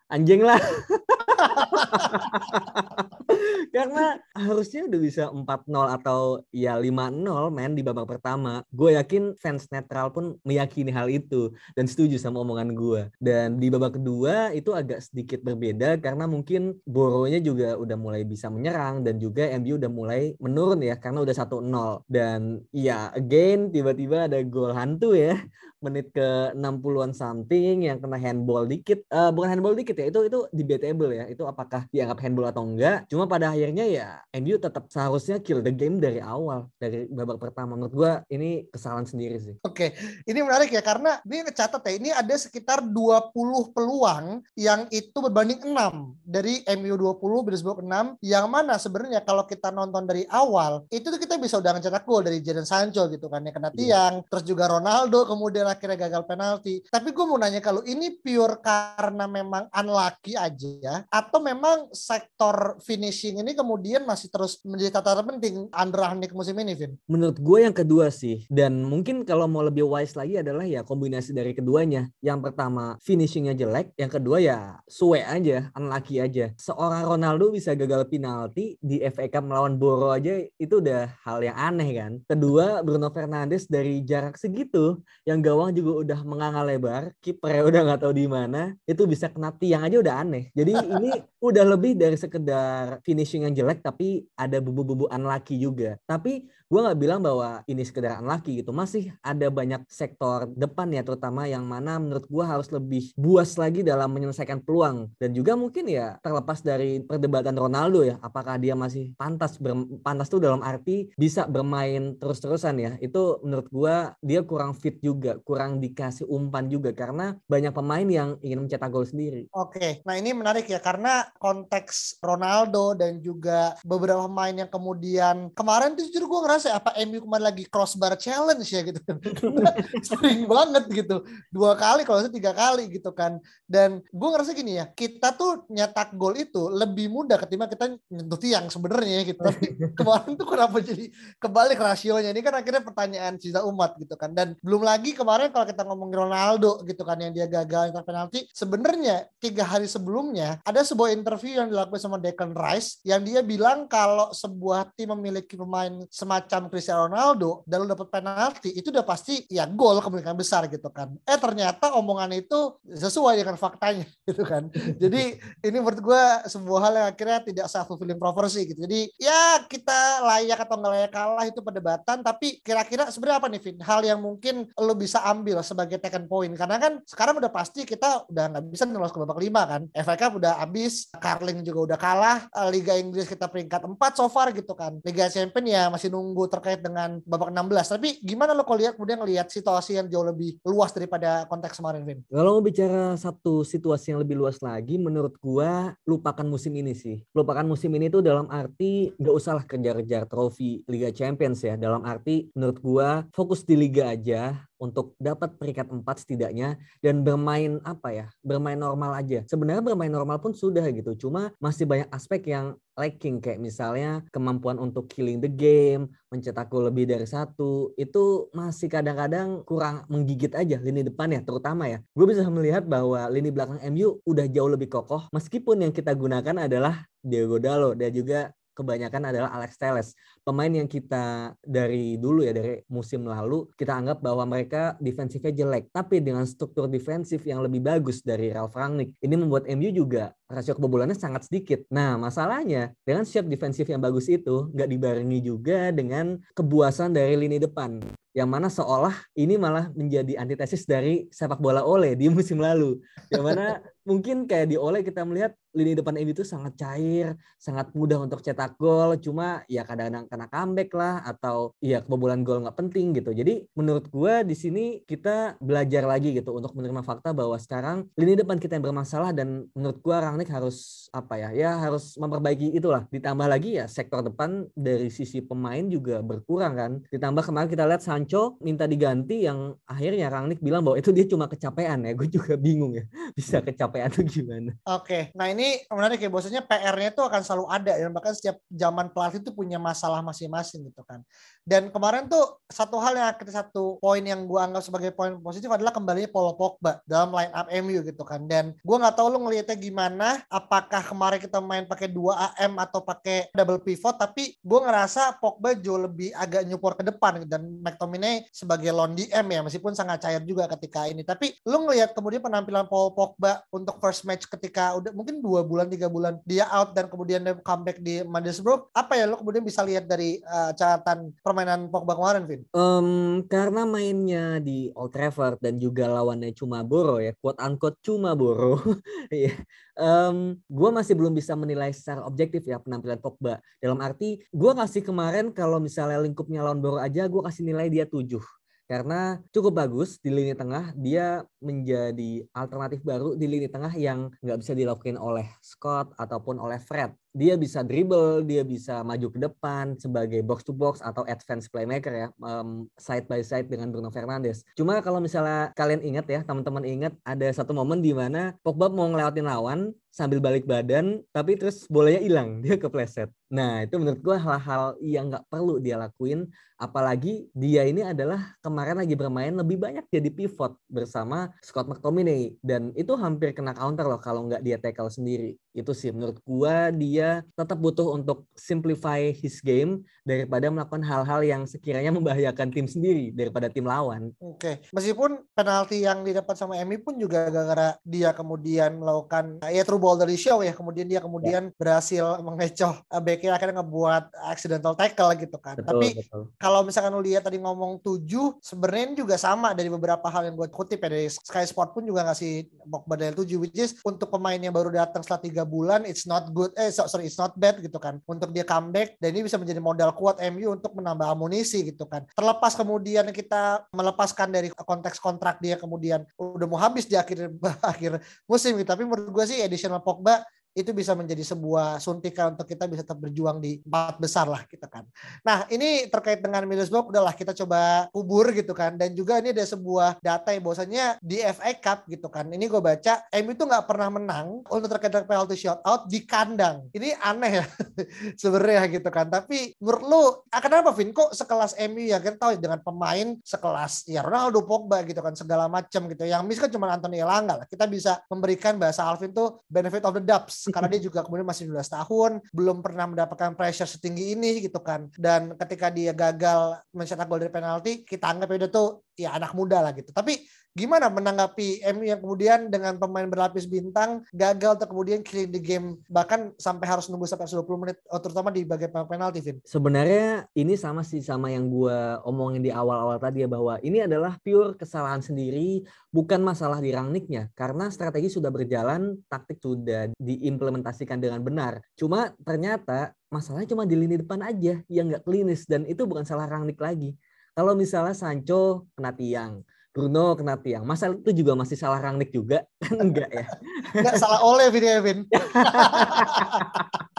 Anjing 0.07 0.45
lah. 0.45 0.61
Karena 3.75 4.17
harusnya 4.33 4.87
udah 4.87 4.99
bisa 4.99 5.23
4-0 5.29 5.97
atau 6.01 6.41
ya 6.53 6.77
5-0 6.77 7.53
men 7.53 7.73
di 7.77 7.83
babak 7.85 8.17
pertama. 8.17 8.63
Gue 8.71 8.95
yakin 8.97 9.37
fans 9.37 9.69
netral 9.69 10.11
pun 10.11 10.37
meyakini 10.43 10.91
hal 10.93 11.07
itu 11.11 11.53
dan 11.77 11.85
setuju 11.85 12.17
sama 12.17 12.41
omongan 12.41 12.73
gue. 12.73 13.01
Dan 13.21 13.61
di 13.61 13.67
babak 13.71 13.99
kedua 13.99 14.51
itu 14.53 14.73
agak 14.73 15.03
sedikit 15.03 15.43
berbeda 15.43 15.99
karena 16.01 16.25
mungkin 16.25 16.77
Boronya 16.87 17.39
juga 17.43 17.75
udah 17.77 17.97
mulai 17.99 18.23
bisa 18.23 18.47
menyerang 18.47 19.03
dan 19.03 19.19
juga 19.21 19.47
MU 19.59 19.77
udah 19.77 19.91
mulai 19.91 20.21
menurun 20.41 20.81
ya 20.83 20.95
karena 20.97 21.23
udah 21.23 21.35
1-0. 21.35 22.05
Dan 22.07 22.61
ya 22.73 23.11
again 23.13 23.69
tiba-tiba 23.69 24.29
ada 24.29 24.39
gol 24.45 24.73
hantu 24.73 25.13
ya 25.13 25.37
menit 25.79 26.09
ke 26.11 26.53
60-an 26.57 27.11
something 27.13 27.85
yang 27.85 28.01
kena 28.01 28.17
handball 28.17 28.65
dikit. 28.65 29.05
Eh 29.07 29.29
bukan 29.31 29.49
handball 29.57 29.77
dikit 29.77 29.95
ya, 29.97 30.09
itu 30.09 30.25
itu 30.25 30.39
debatable 30.51 31.11
ya. 31.13 31.25
Itu 31.29 31.45
apakah 31.45 31.85
dianggap 31.93 32.17
handball 32.23 32.49
atau 32.49 32.63
enggak. 32.65 33.05
Cuma 33.11 33.29
pada 33.29 33.53
akhirnya 33.53 33.85
ya 33.85 34.07
MU 34.37 34.57
tetap 34.57 34.89
seharusnya 34.89 35.37
kill 35.39 35.61
the 35.61 35.73
game 35.73 36.01
dari 36.01 36.17
awal, 36.23 36.67
dari 36.81 37.05
babak 37.09 37.37
pertama. 37.37 37.77
Menurut 37.77 37.93
gua 37.93 38.11
ini 38.33 38.65
kesalahan 38.73 39.05
sendiri 39.05 39.37
sih. 39.37 39.55
Oke, 39.61 39.93
ini 40.25 40.39
menarik 40.41 40.73
ya 40.73 40.81
karena 40.81 41.21
ini 41.23 41.45
catat 41.53 41.83
ya, 41.85 41.93
ini 41.93 42.09
ada 42.09 42.35
sekitar 42.35 42.81
20 42.81 43.75
peluang 43.75 44.41
yang 44.57 44.89
itu 44.89 45.17
berbanding 45.19 45.61
6 45.61 46.17
dari 46.25 46.65
MU 46.79 46.95
20 46.97 47.45
Middlesbrough 47.45 47.83
6 47.85 48.17
yang 48.25 48.49
mana 48.49 48.79
sebenarnya 48.81 49.21
kalau 49.21 49.45
kita 49.45 49.69
nonton 49.69 50.07
dari 50.07 50.25
awal 50.31 50.87
itu 50.89 51.11
tuh 51.11 51.19
kita 51.19 51.37
bisa 51.37 51.59
udah 51.61 51.77
ngecetak 51.77 52.03
gol 52.07 52.23
dari 52.23 52.41
Jadon 52.41 52.65
Sancho 52.65 53.05
gitu 53.11 53.27
kan 53.27 53.45
ya 53.45 53.51
kena 53.53 53.69
tiang, 53.75 54.23
terus 54.27 54.43
juga 54.47 54.71
Ronaldo 54.71 55.27
kemudian 55.27 55.66
akhirnya 55.67 56.07
gagal 56.07 56.23
penalti. 56.23 56.83
Tapi 56.87 57.11
gue 57.11 57.25
mau 57.27 57.39
nanya 57.39 57.59
kalau 57.59 57.83
ini 57.83 58.15
pure 58.19 58.59
karena 58.63 59.27
memang 59.27 59.67
unlucky 59.71 60.39
aja 60.39 61.03
atau 61.07 61.39
memang 61.43 61.91
sektor 61.91 62.79
finishing 62.83 63.41
ini 63.41 63.51
kemudian 63.57 64.07
masih 64.07 64.31
terus 64.31 64.59
menjadi 64.63 64.99
catatan 65.01 65.37
penting 65.37 65.67
Andra 65.75 66.13
musim 66.31 66.55
ini, 66.61 66.77
Vin? 66.77 66.93
Menurut 67.09 67.41
gue 67.41 67.59
yang 67.65 67.73
kedua 67.73 68.13
sih. 68.13 68.45
Dan 68.47 68.85
mungkin 68.85 69.25
kalau 69.25 69.49
mau 69.49 69.65
lebih 69.65 69.89
wise 69.89 70.13
lagi 70.13 70.37
adalah 70.37 70.63
ya 70.63 70.85
kombinasi 70.85 71.33
dari 71.33 71.57
keduanya. 71.57 72.05
Yang 72.21 72.49
pertama 72.51 72.95
finishingnya 73.01 73.57
jelek, 73.57 73.97
yang 73.97 74.11
kedua 74.13 74.37
ya 74.37 74.57
suwe 74.85 75.25
aja, 75.25 75.73
unlucky 75.73 76.21
aja. 76.21 76.53
Seorang 76.55 77.03
Ronaldo 77.09 77.49
bisa 77.49 77.73
gagal 77.73 78.05
penalti 78.05 78.77
di 78.77 79.01
FA 79.09 79.25
Cup 79.33 79.49
melawan 79.49 79.81
Boro 79.81 80.13
aja 80.13 80.37
itu 80.37 80.77
udah 80.77 81.09
hal 81.25 81.41
yang 81.41 81.57
aneh 81.57 81.89
kan. 81.97 82.11
Kedua 82.29 82.85
Bruno 82.85 83.09
Fernandes 83.09 83.65
dari 83.65 84.05
jarak 84.05 84.37
segitu 84.37 85.01
yang 85.25 85.41
gawang 85.41 85.56
juga 85.73 85.91
udah 86.05 86.19
menganga 86.23 86.61
lebar, 86.61 87.03
kipernya 87.23 87.63
udah 87.65 87.81
nggak 87.87 87.99
tahu 88.05 88.13
di 88.13 88.25
mana, 88.29 88.77
itu 88.85 89.03
bisa 89.09 89.27
kena 89.33 89.49
tiang 89.55 89.83
aja 89.85 89.97
udah 89.97 90.15
aneh. 90.23 90.53
Jadi 90.53 90.73
ini 90.73 91.11
udah 91.47 91.63
lebih 91.65 91.97
dari 91.97 92.17
sekedar 92.17 93.01
finishing 93.01 93.49
yang 93.49 93.53
jelek 93.57 93.81
tapi 93.81 94.25
ada 94.37 94.57
bumbu-bumbu 94.61 95.09
unlucky 95.09 95.57
juga. 95.57 95.97
Tapi 96.05 96.45
gue 96.67 96.79
nggak 96.83 96.99
bilang 96.99 97.23
bahwa 97.23 97.63
ini 97.65 97.83
sekedar 97.87 98.19
unlucky 98.19 98.59
gitu. 98.59 98.75
Masih 98.75 99.15
ada 99.23 99.47
banyak 99.47 99.87
sektor 99.87 100.51
depan 100.51 100.91
ya 100.91 101.01
terutama 101.01 101.47
yang 101.47 101.63
mana 101.63 101.95
menurut 101.95 102.27
gue 102.27 102.45
harus 102.45 102.67
lebih 102.69 103.15
buas 103.15 103.55
lagi 103.55 103.81
dalam 103.81 104.11
menyelesaikan 104.11 104.59
peluang. 104.61 105.07
Dan 105.15 105.31
juga 105.31 105.55
mungkin 105.55 105.87
ya 105.87 106.19
terlepas 106.19 106.59
dari 106.59 106.99
perdebatan 106.99 107.55
Ronaldo 107.55 108.03
ya 108.03 108.19
apakah 108.19 108.59
dia 108.59 108.75
masih 108.75 109.15
pantas 109.15 109.55
ber- 109.57 109.87
pantas 110.03 110.27
tuh 110.27 110.43
dalam 110.43 110.59
arti 110.59 111.07
bisa 111.15 111.47
bermain 111.47 112.19
terus-terusan 112.19 112.75
ya 112.77 112.91
itu 112.99 113.39
menurut 113.41 113.67
gue 113.71 113.95
dia 114.19 114.41
kurang 114.43 114.75
fit 114.75 114.99
juga 114.99 115.39
kurang 115.47 115.79
dikasih 115.79 116.27
umpan 116.27 116.67
juga 116.67 116.91
karena 116.91 117.39
banyak 117.47 117.71
pemain 117.71 118.07
yang 118.07 118.29
ingin 118.43 118.67
mencetak 118.67 118.91
gol 118.91 119.07
sendiri. 119.07 119.47
Oke, 119.55 120.03
nah 120.03 120.19
ini 120.19 120.35
menarik 120.35 120.67
ya 120.67 120.83
karena 120.83 121.31
konteks 121.39 122.19
Ronaldo 122.19 122.97
dan 122.97 123.23
juga 123.23 123.77
beberapa 123.87 124.27
pemain 124.27 124.53
yang 124.53 124.71
kemudian 124.71 125.53
kemarin 125.55 125.95
tuh 125.95 126.03
jujur 126.09 126.27
gue 126.27 126.41
apa 126.65 126.97
MU 127.05 127.21
kemarin 127.21 127.45
lagi 127.53 127.63
crossbar 127.69 128.17
challenge 128.17 128.65
ya 128.71 128.81
gitu 128.81 128.99
kan. 129.05 129.21
Sering 130.07 130.49
banget 130.49 130.85
gitu. 130.89 131.21
Dua 131.53 131.77
kali 131.77 132.01
kalau 132.01 132.23
salah 132.23 132.33
tiga 132.33 132.55
kali 132.57 132.89
gitu 132.89 133.13
kan. 133.13 133.37
Dan 133.69 134.01
gue 134.01 134.27
ngerasa 134.33 134.57
gini 134.57 134.81
ya 134.81 134.89
kita 134.89 135.37
tuh 135.37 135.69
nyetak 135.69 136.17
gol 136.17 136.33
itu 136.33 136.71
lebih 136.73 137.11
mudah 137.11 137.37
ketimbang 137.37 137.69
kita 137.69 137.93
nyentuh 138.09 138.39
tiang 138.39 138.65
sebenarnya 138.71 139.27
gitu. 139.27 139.41
Tapi 139.43 139.65
kemarin 139.99 140.31
tuh 140.33 140.47
kenapa 140.47 140.77
jadi 140.81 141.05
kebalik 141.37 141.77
rasionya? 141.77 142.33
Ini 142.33 142.41
kan 142.41 142.55
akhirnya 142.57 142.81
pertanyaan 142.81 143.37
sisa 143.37 143.61
umat 143.67 143.93
gitu 144.01 144.17
kan. 144.17 144.33
Dan 144.33 144.57
belum 144.63 144.81
lagi 144.81 145.13
kemarin 145.13 145.53
kalau 145.53 145.67
kita 145.67 145.83
ngomongin 145.83 146.25
Ronaldo 146.25 146.81
gitu 146.87 147.03
kan 147.03 147.19
yang 147.19 147.35
dia 147.35 147.45
gagal 147.45 147.91
nyetak 147.91 148.07
penalti 148.07 148.39
sebenarnya 148.55 149.27
tiga 149.43 149.67
hari 149.67 149.85
sebelumnya 149.85 150.63
ada 150.63 150.79
sebuah 150.79 151.11
interview 151.11 151.59
yang 151.59 151.67
dilakukan 151.67 151.99
sama 151.99 152.17
Declan 152.17 152.55
Rice 152.55 153.03
yang 153.03 153.21
dia 153.27 153.43
bilang 153.43 153.85
kalau 153.91 154.31
sebuah 154.31 154.95
tim 154.95 155.11
memiliki 155.11 155.59
pemain 155.59 155.91
semacam 156.07 156.46
Cristiano 156.71 157.05
Ronaldo 157.05 157.61
dan 157.67 157.83
lu 157.83 157.87
dapat 157.91 158.07
penalti 158.09 158.73
itu 158.73 158.89
udah 158.89 159.05
pasti 159.05 159.45
ya 159.51 159.67
gol 159.67 159.99
kemungkinan 159.99 160.37
besar 160.39 160.65
gitu 160.71 160.89
kan. 160.89 161.13
Eh 161.27 161.37
ternyata 161.37 161.93
omongan 161.99 162.31
itu 162.33 162.79
sesuai 162.87 163.37
dengan 163.43 163.59
faktanya 163.59 164.07
gitu 164.27 164.43
kan. 164.47 164.71
Jadi 164.73 165.37
ini 165.63 165.77
menurut 165.77 165.99
gue 165.99 166.23
sebuah 166.47 166.79
hal 166.89 166.93
yang 166.97 167.07
akhirnya 167.11 167.39
tidak 167.43 167.65
self 167.67 167.87
fulfilling 167.91 168.19
prophecy 168.19 168.69
gitu. 168.69 168.87
Jadi 168.87 169.11
ya 169.19 169.63
kita 169.67 170.23
layak 170.23 170.59
atau 170.63 170.75
nggak 170.79 170.91
layak 170.93 171.11
kalah 171.11 171.45
itu 171.45 171.59
perdebatan 171.59 172.17
tapi 172.23 172.59
kira-kira 172.63 173.09
sebenarnya 173.11 173.37
apa 173.39 173.47
nih 173.51 173.61
Vin? 173.61 173.77
Hal 173.83 174.01
yang 174.03 174.19
mungkin 174.23 174.55
lo 174.77 174.93
bisa 174.93 175.23
ambil 175.27 175.59
sebagai 175.61 175.99
taken 175.99 176.25
point. 176.29 176.53
Karena 176.53 176.77
kan 176.77 177.01
sekarang 177.03 177.37
udah 177.39 177.51
pasti 177.51 177.83
kita 177.83 178.27
udah 178.29 178.45
nggak 178.55 178.63
bisa 178.71 178.83
lolos 178.87 179.11
ke 179.11 179.19
babak 179.19 179.39
lima 179.41 179.63
kan. 179.65 179.81
FA 179.91 180.15
Cup 180.15 180.39
udah 180.39 180.61
habis 180.61 181.09
Carling 181.17 181.65
juga 181.65 181.93
udah 181.93 181.99
kalah 181.99 182.37
Liga 182.69 182.93
Inggris 182.93 183.25
kita 183.25 183.49
peringkat 183.49 183.81
4 183.83 183.97
so 184.13 184.29
far 184.29 184.53
gitu 184.53 184.77
kan. 184.77 185.01
Liga 185.01 185.25
Champions 185.31 185.69
ya 185.73 185.83
masih 185.89 186.13
nunggu 186.13 186.36
terkait 186.45 186.85
dengan 186.85 187.17
babak 187.25 187.49
16 187.49 187.97
tapi 187.97 188.21
gimana 188.21 188.53
lo 188.53 188.61
kalau 188.61 188.77
lihat 188.77 188.93
kemudian 188.93 189.17
ngelihat 189.17 189.49
situasi 189.49 189.97
yang 189.97 190.05
jauh 190.05 190.21
lebih 190.21 190.61
luas 190.61 190.93
daripada 190.93 191.49
konteks 191.49 191.81
kemarin 191.81 192.05
Vin 192.05 192.21
Kalau 192.27 192.59
mau 192.59 192.63
bicara 192.63 193.17
satu 193.17 193.63
situasi 193.63 194.13
yang 194.13 194.19
lebih 194.21 194.35
luas 194.35 194.59
lagi, 194.59 194.99
menurut 194.99 195.39
gua 195.39 195.95
lupakan 196.03 196.43
musim 196.43 196.75
ini 196.75 196.91
sih. 196.91 197.23
Lupakan 197.31 197.63
musim 197.63 197.89
ini 197.95 198.11
tuh 198.11 198.19
dalam 198.19 198.51
arti 198.51 199.15
nggak 199.15 199.35
usahlah 199.35 199.63
kejar-kejar 199.63 200.27
trofi 200.27 200.83
Liga 200.91 201.09
Champions 201.15 201.63
ya. 201.63 201.79
Dalam 201.79 202.03
arti 202.03 202.51
menurut 202.51 202.77
gua 202.83 203.09
fokus 203.31 203.63
di 203.63 203.79
liga 203.79 204.11
aja 204.11 204.66
untuk 204.77 205.17
dapat 205.17 205.57
peringkat 205.57 205.89
empat 205.89 206.23
setidaknya 206.23 206.77
dan 207.01 207.21
bermain 207.25 207.81
apa 207.83 208.13
ya 208.13 208.25
bermain 208.45 208.77
normal 208.77 209.17
aja. 209.17 209.43
Sebenarnya 209.49 209.83
bermain 209.83 210.11
normal 210.13 210.41
pun 210.41 210.53
sudah 210.53 210.85
gitu 210.93 211.27
cuma 211.27 211.53
masih 211.61 211.85
banyak 211.89 212.09
aspek 212.13 212.53
yang 212.53 212.77
lacking 212.97 213.37
kayak 213.37 213.61
misalnya 213.61 214.25
kemampuan 214.33 214.81
untuk 214.81 215.05
killing 215.05 215.37
the 215.37 215.47
game 215.47 216.09
mencetak 216.33 216.67
gol 216.67 216.89
lebih 216.89 217.05
dari 217.05 217.29
satu 217.29 217.93
itu 217.93 218.49
masih 218.51 218.89
kadang-kadang 218.89 219.61
kurang 219.63 220.03
menggigit 220.09 220.51
aja 220.57 220.81
lini 220.81 221.05
depan 221.05 221.29
ya 221.29 221.41
terutama 221.45 221.85
ya. 221.85 222.01
Gue 222.17 222.25
bisa 222.33 222.43
melihat 222.49 222.83
bahwa 222.89 223.29
lini 223.29 223.53
belakang 223.53 223.79
MU 223.93 224.17
udah 224.25 224.49
jauh 224.49 224.69
lebih 224.73 224.89
kokoh 224.89 225.29
meskipun 225.29 225.87
yang 225.87 225.93
kita 225.93 226.11
gunakan 226.17 226.65
adalah 226.65 227.05
Diego 227.21 227.61
Dalo 227.61 227.93
dan 227.93 228.09
juga 228.11 228.51
kebanyakan 228.77 229.33
adalah 229.33 229.49
Alex 229.57 229.81
Telles. 229.81 230.13
Pemain 230.45 230.69
yang 230.69 230.85
kita 230.85 231.57
dari 231.65 232.21
dulu 232.21 232.45
ya 232.45 232.53
dari 232.53 232.85
musim 232.93 233.25
lalu 233.25 233.65
kita 233.73 233.97
anggap 233.97 234.21
bahwa 234.21 234.45
mereka 234.45 234.93
defensifnya 235.01 235.49
jelek, 235.49 235.89
tapi 235.89 236.21
dengan 236.21 236.45
struktur 236.45 236.85
defensif 236.85 237.41
yang 237.49 237.65
lebih 237.65 237.81
bagus 237.81 238.21
dari 238.21 238.53
Ralf 238.53 238.77
Rangnick, 238.77 239.17
ini 239.25 239.33
membuat 239.33 239.65
MU 239.73 239.89
juga 239.89 240.37
rasio 240.45 240.77
kebobolannya 240.77 241.17
sangat 241.17 241.49
sedikit. 241.49 241.83
Nah, 241.89 242.15
masalahnya 242.21 242.93
dengan 243.01 243.25
siap 243.25 243.49
defensif 243.49 243.89
yang 243.89 243.99
bagus 243.99 244.29
itu 244.29 244.69
nggak 244.71 244.89
dibarengi 244.93 245.39
juga 245.41 245.89
dengan 245.89 246.37
kebuasan 246.53 247.11
dari 247.11 247.33
lini 247.35 247.57
depan 247.57 247.99
yang 248.37 248.53
mana 248.53 248.69
seolah 248.69 249.17
ini 249.33 249.57
malah 249.57 249.89
menjadi 249.97 250.37
antitesis 250.37 250.85
dari 250.85 251.25
sepak 251.33 251.57
bola 251.57 251.81
Ole 251.81 252.13
di 252.13 252.29
musim 252.33 252.61
lalu. 252.61 253.01
Yang 253.33 253.43
mana 253.43 253.65
mungkin 254.07 254.47
kayak 254.47 254.71
di 254.71 254.79
Ole 254.79 255.03
kita 255.03 255.27
melihat 255.27 255.51
lini 255.77 255.93
depan 255.93 256.17
MU 256.17 256.33
itu 256.33 256.41
sangat 256.41 256.73
cair, 256.73 257.37
sangat 257.61 257.93
mudah 257.93 258.17
untuk 258.17 258.41
cetak 258.41 258.79
gol, 258.81 259.13
cuma 259.21 259.61
ya 259.69 259.85
kadang-kadang 259.85 260.25
kena 260.25 260.47
comeback 260.49 260.89
lah 260.97 261.21
atau 261.21 261.77
ya 261.77 262.01
kebobolan 262.01 262.41
gol 262.41 262.65
nggak 262.65 262.73
penting 262.73 263.13
gitu. 263.13 263.29
Jadi 263.29 263.69
menurut 263.77 264.09
gue 264.09 264.33
di 264.47 264.55
sini 264.57 264.85
kita 265.05 265.61
belajar 265.61 266.09
lagi 266.09 266.33
gitu 266.33 266.57
untuk 266.57 266.73
menerima 266.73 267.05
fakta 267.05 267.35
bahwa 267.35 267.53
sekarang 267.61 268.09
lini 268.17 268.33
depan 268.33 268.57
kita 268.57 268.81
yang 268.81 268.89
bermasalah 268.89 269.35
dan 269.35 269.69
menurut 269.77 270.01
gue 270.01 270.15
Rangnick 270.17 270.49
harus 270.49 271.07
apa 271.13 271.37
ya, 271.37 271.49
ya 271.53 271.71
harus 271.77 272.17
memperbaiki 272.17 272.73
itulah. 272.73 273.05
Ditambah 273.13 273.45
lagi 273.45 273.77
ya 273.77 273.85
sektor 273.85 274.25
depan 274.25 274.65
dari 274.73 275.13
sisi 275.13 275.45
pemain 275.45 275.85
juga 275.85 276.25
berkurang 276.25 276.73
kan. 276.73 276.91
Ditambah 277.13 277.45
kemarin 277.45 277.69
kita 277.69 277.85
lihat 277.85 278.01
Sancho 278.01 278.57
minta 278.65 278.89
diganti 278.89 279.45
yang 279.45 279.77
akhirnya 279.85 280.33
Rangnick 280.33 280.63
bilang 280.63 280.81
bahwa 280.81 280.97
itu 280.97 281.13
dia 281.13 281.29
cuma 281.29 281.45
kecapean 281.45 282.01
ya. 282.01 282.11
Gue 282.17 282.25
juga 282.31 282.57
bingung 282.57 282.97
ya 282.97 283.05
bisa 283.37 283.61
kecapean 283.61 283.96
tuh 284.05 284.21
gimana. 284.21 284.77
Oke, 284.85 285.33
nah 285.33 285.49
ini 285.49 285.81
menarik 285.89 286.21
ya, 286.21 286.29
bahwasanya 286.29 286.61
PR-nya 286.61 287.09
itu 287.09 287.21
akan 287.25 287.41
selalu 287.41 287.65
ada 287.73 287.93
dan 287.97 288.13
bahkan 288.13 288.37
setiap 288.37 288.61
zaman 288.69 289.09
pelatih 289.09 289.41
itu 289.41 289.49
punya 289.49 289.81
masalah 289.81 290.21
masing-masing 290.21 290.85
gitu 290.85 291.01
kan. 291.01 291.25
Dan 291.65 291.89
kemarin 291.89 292.29
tuh 292.29 292.61
satu 292.69 292.99
hal 292.99 293.15
yang 293.15 293.27
akhirnya 293.31 293.63
satu 293.63 293.97
poin 294.03 294.23
yang 294.23 294.45
gue 294.45 294.59
anggap 294.59 294.83
sebagai 294.83 295.11
poin 295.15 295.35
positif 295.39 295.67
adalah 295.71 295.95
kembalinya 295.95 296.27
Paul 296.27 296.55
Pogba 296.59 296.99
dalam 297.07 297.31
line 297.31 297.53
up 297.55 297.67
MU 297.71 297.99
gitu 298.03 298.23
kan. 298.27 298.43
Dan 298.45 298.75
gue 298.75 298.97
nggak 298.99 299.15
tahu 299.15 299.27
lu 299.31 299.39
ngelihatnya 299.47 299.77
gimana, 299.79 300.43
apakah 300.51 300.99
kemarin 300.99 301.39
kita 301.39 301.63
main 301.63 301.87
pakai 301.87 302.11
2 302.11 302.59
AM 302.59 302.79
atau 302.83 302.99
pakai 302.99 303.51
double 303.55 303.79
pivot, 303.83 304.19
tapi 304.19 304.59
gue 304.59 304.79
ngerasa 304.83 305.39
Pogba 305.39 305.71
jauh 305.79 306.03
lebih 306.03 306.35
agak 306.35 306.67
nyupor 306.67 306.99
ke 306.99 307.07
depan 307.07 307.47
dan 307.47 307.63
McTominay 307.79 308.47
sebagai 308.51 308.91
lone 308.91 309.15
DM 309.15 309.47
ya, 309.47 309.61
meskipun 309.63 309.95
sangat 309.95 310.27
cair 310.27 310.43
juga 310.43 310.67
ketika 310.67 311.07
ini. 311.07 311.23
Tapi 311.23 311.55
lu 311.63 311.87
ngelihat 311.87 312.11
kemudian 312.11 312.43
penampilan 312.43 312.91
Paul 312.91 313.15
Pogba 313.15 313.63
untuk 313.71 313.86
first 313.95 314.27
match 314.27 314.43
ketika 314.47 314.99
udah 314.99 315.11
mungkin 315.15 315.39
dua 315.39 315.63
bulan 315.63 315.87
tiga 315.87 316.11
bulan 316.11 316.39
dia 316.43 316.67
out 316.67 316.91
dan 316.91 317.07
kemudian 317.07 317.43
dia 317.43 317.55
comeback 317.63 318.03
di 318.03 318.21
Middlesbrough. 318.27 318.91
Apa 318.91 319.15
ya 319.15 319.25
lo 319.29 319.39
kemudian 319.39 319.63
bisa 319.63 319.81
lihat 319.87 320.05
dari 320.05 320.43
uh, 320.43 320.75
catatan 320.75 321.31
permainan 321.39 321.87
Pogba 321.87 322.15
kemarin 322.15 322.43
Vin? 322.43 322.61
Um, 322.75 323.43
karena 323.47 323.87
mainnya 323.87 324.59
di 324.59 324.91
Old 324.95 325.15
Trafford 325.15 325.63
dan 325.63 325.79
juga 325.79 326.11
lawannya 326.11 326.51
cuma 326.51 326.83
Boro 326.83 327.23
ya 327.23 327.31
quote 327.39 327.59
unquote 327.63 327.99
cuma 328.03 328.35
Boro. 328.35 328.79
Ya 329.27 329.51
um, 329.99 330.55
gue 330.55 330.89
masih 330.93 331.17
belum 331.17 331.35
bisa 331.35 331.57
menilai 331.57 331.91
secara 331.91 332.23
objektif 332.23 332.63
ya 332.63 332.79
penampilan 332.79 333.19
Pogba. 333.19 333.59
Dalam 333.81 333.99
arti 333.99 334.39
gue 334.39 334.71
kasih 334.71 335.03
kemarin 335.03 335.51
kalau 335.51 335.81
misalnya 335.81 336.21
lingkupnya 336.21 336.63
lawan 336.63 336.79
Boro 336.79 337.01
aja 337.01 337.27
gue 337.27 337.41
kasih 337.43 337.67
nilai 337.67 337.91
dia 337.91 338.07
7 338.07 338.39
karena 338.87 339.43
cukup 339.51 339.83
bagus 339.83 340.15
di 340.23 340.31
lini 340.31 340.55
tengah 340.55 340.95
dia 340.95 341.43
menjadi 341.59 342.47
alternatif 342.55 343.03
baru 343.03 343.35
di 343.35 343.43
lini 343.43 343.67
tengah 343.67 343.91
yang 343.99 344.31
nggak 344.39 344.59
bisa 344.63 344.71
dilakukan 344.71 345.19
oleh 345.19 345.45
Scott 345.59 346.15
ataupun 346.15 346.55
oleh 346.63 346.79
Fred 346.79 347.11
dia 347.37 347.53
bisa 347.53 347.85
dribble, 347.85 348.41
dia 348.41 348.65
bisa 348.65 349.05
maju 349.05 349.29
ke 349.29 349.37
depan 349.37 349.93
sebagai 350.01 350.41
box 350.41 350.65
to 350.65 350.73
box 350.73 350.97
atau 351.05 351.21
advance 351.29 351.69
playmaker 351.69 352.09
ya, 352.09 352.27
um, 352.41 352.89
side 352.97 353.29
by 353.29 353.45
side 353.45 353.69
dengan 353.69 353.93
Bruno 353.93 354.09
Fernandes. 354.09 354.65
Cuma 354.73 354.97
kalau 355.05 355.21
misalnya 355.21 355.69
kalian 355.77 356.01
ingat 356.01 356.25
ya, 356.25 356.41
teman-teman 356.41 356.81
ingat 356.81 357.13
ada 357.21 357.45
satu 357.53 357.77
momen 357.77 358.01
di 358.01 358.09
mana 358.17 358.57
Pogba 358.65 358.89
mau 358.89 359.05
ngelewatin 359.05 359.45
lawan 359.45 359.93
sambil 360.09 360.41
balik 360.41 360.65
badan, 360.65 361.21
tapi 361.29 361.53
terus 361.61 361.85
bolanya 361.85 362.17
hilang, 362.25 362.49
dia 362.65 362.81
kepleset. 362.81 363.29
Nah 363.53 363.85
itu 363.85 364.01
menurut 364.01 364.19
gue 364.19 364.33
hal-hal 364.33 364.97
yang 364.99 365.29
nggak 365.29 365.45
perlu 365.45 365.77
dia 365.77 366.01
lakuin, 366.01 366.49
apalagi 366.81 367.47
dia 367.53 367.85
ini 367.85 368.01
adalah 368.01 368.57
kemarin 368.65 368.97
lagi 368.97 369.13
bermain 369.13 369.53
lebih 369.53 369.77
banyak 369.77 370.05
jadi 370.09 370.29
pivot 370.33 370.77
bersama 370.89 371.53
Scott 371.61 371.85
McTominay 371.85 372.57
dan 372.65 372.93
itu 372.97 373.13
hampir 373.17 373.53
kena 373.53 373.77
counter 373.77 374.05
loh 374.09 374.21
kalau 374.21 374.49
nggak 374.49 374.65
dia 374.65 374.81
tackle 374.81 375.13
sendiri. 375.13 375.53
Itu 375.71 375.93
sih 375.93 376.09
menurut 376.09 376.41
gue 376.41 376.75
dia 376.97 377.26
tetap 377.55 377.77
butuh 377.79 378.15
untuk 378.15 378.45
simplify 378.57 379.31
his 379.31 379.59
game 379.61 380.03
daripada 380.27 380.67
melakukan 380.67 381.03
hal-hal 381.03 381.41
yang 381.43 381.61
sekiranya 381.63 382.11
membahayakan 382.11 382.69
tim 382.73 382.87
sendiri 382.87 383.31
daripada 383.31 383.71
tim 383.71 383.87
lawan. 383.87 384.35
Oke, 384.43 384.83
meskipun 384.91 385.43
penalti 385.55 386.03
yang 386.03 386.21
didapat 386.23 386.55
sama 386.59 386.75
Emi 386.79 386.99
pun 386.99 387.15
juga 387.15 387.47
gara-gara 387.47 387.95
dia 388.03 388.35
kemudian 388.35 388.99
melakukan 388.99 389.63
ya 389.71 389.83
true 389.87 390.01
ball 390.01 390.19
dari 390.19 390.35
show 390.35 390.59
ya, 390.59 390.75
kemudian 390.75 391.07
dia 391.07 391.23
kemudian 391.23 391.71
ya. 391.71 391.73
berhasil 391.79 392.25
mengecoh 392.43 392.93
backnya 393.23 393.55
akhirnya 393.55 393.81
ngebuat 393.81 394.23
accidental 394.51 394.93
tackle 394.93 395.31
gitu 395.39 395.57
kan. 395.57 395.79
Betul, 395.79 395.87
Tapi 395.87 396.07
betul. 396.19 396.41
kalau 396.59 396.83
misalkan 396.83 397.11
lu 397.15 397.23
lihat 397.23 397.47
tadi 397.47 397.57
ngomong 397.61 398.03
tujuh, 398.03 398.59
sebenarnya 398.59 399.15
juga 399.15 399.35
sama 399.39 399.71
dari 399.71 399.87
beberapa 399.87 400.27
hal 400.27 400.51
yang 400.51 400.55
gue 400.59 400.67
kutip 400.67 400.99
ya 401.03 401.09
dari 401.09 401.27
Sky 401.31 401.63
Sport 401.63 401.95
pun 401.95 402.03
juga 402.03 402.27
ngasih 402.27 402.67
Pogba 402.87 403.15
dari 403.19 403.35
tujuh, 403.35 403.63
which 403.63 403.77
is 403.79 403.95
untuk 404.03 404.31
pemain 404.31 404.59
yang 404.59 404.71
baru 404.71 404.91
datang 404.91 405.23
setelah 405.23 405.43
tiga 405.43 405.63
bulan 405.67 406.07
it's 406.07 406.27
not 406.27 406.49
good 406.51 406.71
eh 406.75 406.91
sorry 407.17 407.25
it's 407.25 407.41
not 407.41 407.57
bad 407.57 407.81
gitu 407.81 407.97
kan. 407.97 408.21
Untuk 408.29 408.53
dia 408.53 408.61
comeback 408.61 409.17
dan 409.17 409.33
ini 409.33 409.49
bisa 409.49 409.57
menjadi 409.57 409.81
modal 409.81 410.13
kuat 410.13 410.37
MU 410.53 410.77
untuk 410.77 410.93
menambah 410.93 411.25
amunisi 411.25 411.81
gitu 411.81 412.05
kan. 412.05 412.29
Terlepas 412.37 412.77
kemudian 412.77 413.25
kita 413.33 413.89
melepaskan 413.89 414.53
dari 414.53 414.69
konteks 414.69 415.17
kontrak 415.17 415.57
dia 415.57 415.81
kemudian 415.81 416.21
udah 416.37 416.67
mau 416.69 416.77
habis 416.77 417.09
di 417.09 417.17
akhir 417.17 417.49
akhir 417.81 418.21
musim 418.45 418.77
gitu. 418.77 418.85
Tapi 418.85 419.01
menurut 419.09 419.33
gue 419.33 419.45
sih 419.49 419.57
additional 419.65 420.05
Pogba 420.05 420.45
itu 420.77 420.93
bisa 420.93 421.17
menjadi 421.17 421.41
sebuah 421.41 421.97
suntikan 421.97 422.53
untuk 422.53 422.69
kita 422.69 422.85
bisa 422.85 423.01
tetap 423.01 423.17
berjuang 423.17 423.57
di 423.57 423.81
empat 423.81 424.21
besar 424.21 424.45
lah 424.45 424.61
kita 424.69 424.85
kan. 424.85 425.09
Nah 425.41 425.65
ini 425.73 426.05
terkait 426.05 426.37
dengan 426.37 426.61
Middlesbrough 426.69 427.09
udahlah 427.09 427.33
kita 427.33 427.57
coba 427.57 428.05
kubur 428.13 428.53
gitu 428.53 428.77
kan 428.77 428.93
dan 428.93 429.17
juga 429.17 429.41
ini 429.41 429.57
ada 429.57 429.65
sebuah 429.65 430.21
data 430.21 430.53
yang 430.53 430.61
bahwasanya 430.61 431.17
di 431.17 431.41
FA 431.41 431.73
Cup 431.81 432.05
gitu 432.05 432.29
kan. 432.29 432.45
Ini 432.45 432.69
gue 432.69 432.77
baca 432.77 433.25
MU 433.41 433.51
itu 433.57 433.63
nggak 433.65 433.85
pernah 433.89 434.09
menang 434.13 434.61
untuk 434.69 434.85
terkait 434.93 435.09
dengan 435.09 435.25
penalty 435.25 435.57
shootout 435.57 436.05
di 436.05 436.21
kandang. 436.29 436.85
Ini 436.93 437.17
aneh 437.25 437.51
ya 437.57 437.65
sebenarnya 438.45 438.85
gitu 438.93 439.09
kan. 439.09 439.33
Tapi 439.33 439.73
menurut 439.81 440.03
lu 440.05 440.23
ah, 440.53 440.61
kenapa 440.61 440.93
Vin 440.93 441.09
kok 441.09 441.33
sekelas 441.33 441.73
MU 441.89 442.05
ya 442.05 442.21
kita 442.21 442.37
tahu 442.37 442.53
dengan 442.61 442.85
pemain 442.85 443.33
sekelas 443.41 444.05
ya 444.05 444.21
Ronaldo 444.21 444.61
Pogba 444.61 445.01
gitu 445.01 445.25
kan 445.25 445.33
segala 445.33 445.65
macam 445.65 446.05
gitu. 446.05 446.21
Yang 446.21 446.41
miss 446.45 446.61
kan 446.61 446.69
cuma 446.69 446.93
Anthony 446.93 447.17
Elanga 447.17 447.65
lah. 447.65 447.65
Kita 447.65 447.89
bisa 447.89 448.21
memberikan 448.29 448.77
bahasa 448.77 449.01
Alvin 449.01 449.33
tuh 449.33 449.57
benefit 449.65 450.05
of 450.05 450.13
the 450.13 450.21
doubts 450.21 450.66
karena 450.69 450.89
dia 450.91 451.01
juga 451.01 451.23
kemudian 451.23 451.47
masih 451.47 451.69
12 451.69 451.87
tahun, 451.87 452.31
belum 452.51 452.83
pernah 452.83 453.05
mendapatkan 453.09 453.55
pressure 453.55 453.89
setinggi 453.89 454.35
ini 454.35 454.63
gitu 454.63 454.79
kan. 454.83 455.07
Dan 455.15 455.55
ketika 455.55 455.87
dia 455.89 456.11
gagal 456.11 456.81
mencetak 456.91 457.25
gol 457.25 457.39
dari 457.41 457.53
penalti, 457.53 458.03
kita 458.03 458.25
anggap 458.29 458.49
itu 458.53 458.67
tuh 458.69 459.06
ya 459.17 459.33
anak 459.33 459.51
muda 459.57 459.81
lah 459.81 459.91
gitu. 459.97 460.13
Tapi 460.13 460.45
Gimana 460.77 461.09
menanggapi 461.09 461.81
MU 461.97 462.05
yang 462.05 462.21
kemudian 462.21 462.59
dengan 462.69 463.01
pemain 463.01 463.25
berlapis 463.25 463.65
bintang 463.65 464.21
gagal 464.29 464.77
atau 464.77 464.85
kemudian 464.85 465.25
killing 465.25 465.49
the 465.49 465.57
game 465.57 465.97
bahkan 466.05 466.53
sampai 466.61 466.85
harus 466.85 467.09
nunggu 467.09 467.25
sampai 467.25 467.49
20 467.49 467.81
menit 467.81 467.97
oh, 468.13 468.21
terutama 468.21 468.53
di 468.53 468.61
bagian 468.61 468.93
penalti 468.93 469.41
Vin? 469.41 469.57
Sebenarnya 469.65 470.45
ini 470.53 470.77
sama 470.77 471.01
sih 471.01 471.25
sama 471.25 471.49
yang 471.49 471.65
gue 471.65 471.97
omongin 472.29 472.61
di 472.61 472.69
awal-awal 472.69 473.17
tadi 473.17 473.41
ya 473.41 473.49
bahwa 473.49 473.81
ini 473.81 474.05
adalah 474.05 474.37
pure 474.45 474.77
kesalahan 474.77 475.25
sendiri 475.25 475.81
bukan 476.13 476.45
masalah 476.45 476.77
di 476.77 476.93
Rangnicknya 476.93 477.49
karena 477.57 477.89
strategi 477.89 478.29
sudah 478.29 478.53
berjalan 478.53 479.17
taktik 479.25 479.57
sudah 479.57 480.13
diimplementasikan 480.21 481.17
dengan 481.17 481.41
benar. 481.41 481.81
Cuma 481.97 482.37
ternyata 482.45 483.17
masalahnya 483.33 483.73
cuma 483.73 483.89
di 483.89 483.97
lini 483.97 484.21
depan 484.21 484.45
aja 484.45 484.77
yang 484.85 485.09
nggak 485.09 485.25
klinis 485.25 485.65
dan 485.65 485.89
itu 485.89 486.05
bukan 486.05 486.21
salah 486.21 486.45
Rangnick 486.45 486.77
lagi. 486.77 487.17
Kalau 487.57 487.73
misalnya 487.73 488.13
Sancho 488.13 488.85
kena 488.93 489.17
tiang, 489.17 489.65
Bruno 489.89 490.37
kena 490.37 490.61
tiang. 490.61 490.85
Masa 490.85 491.09
itu 491.09 491.41
juga 491.41 491.57
masih 491.57 491.73
salah 491.73 491.97
Rangnick 491.97 492.29
juga? 492.29 492.61
Kan 492.77 493.01
enggak 493.09 493.33
ya? 493.33 493.49
Enggak 493.97 494.21
salah 494.21 494.45
oleh 494.45 494.69
Vin 494.69 494.85
Evin. 494.85 495.19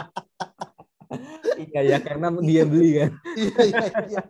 iya 1.58 1.80
ya 1.94 1.98
karena 1.98 2.30
dia 2.42 2.62
beli 2.62 2.90
kan. 3.02 3.10
Iya 3.38 3.60
iya 3.62 3.86
iya. 4.10 4.22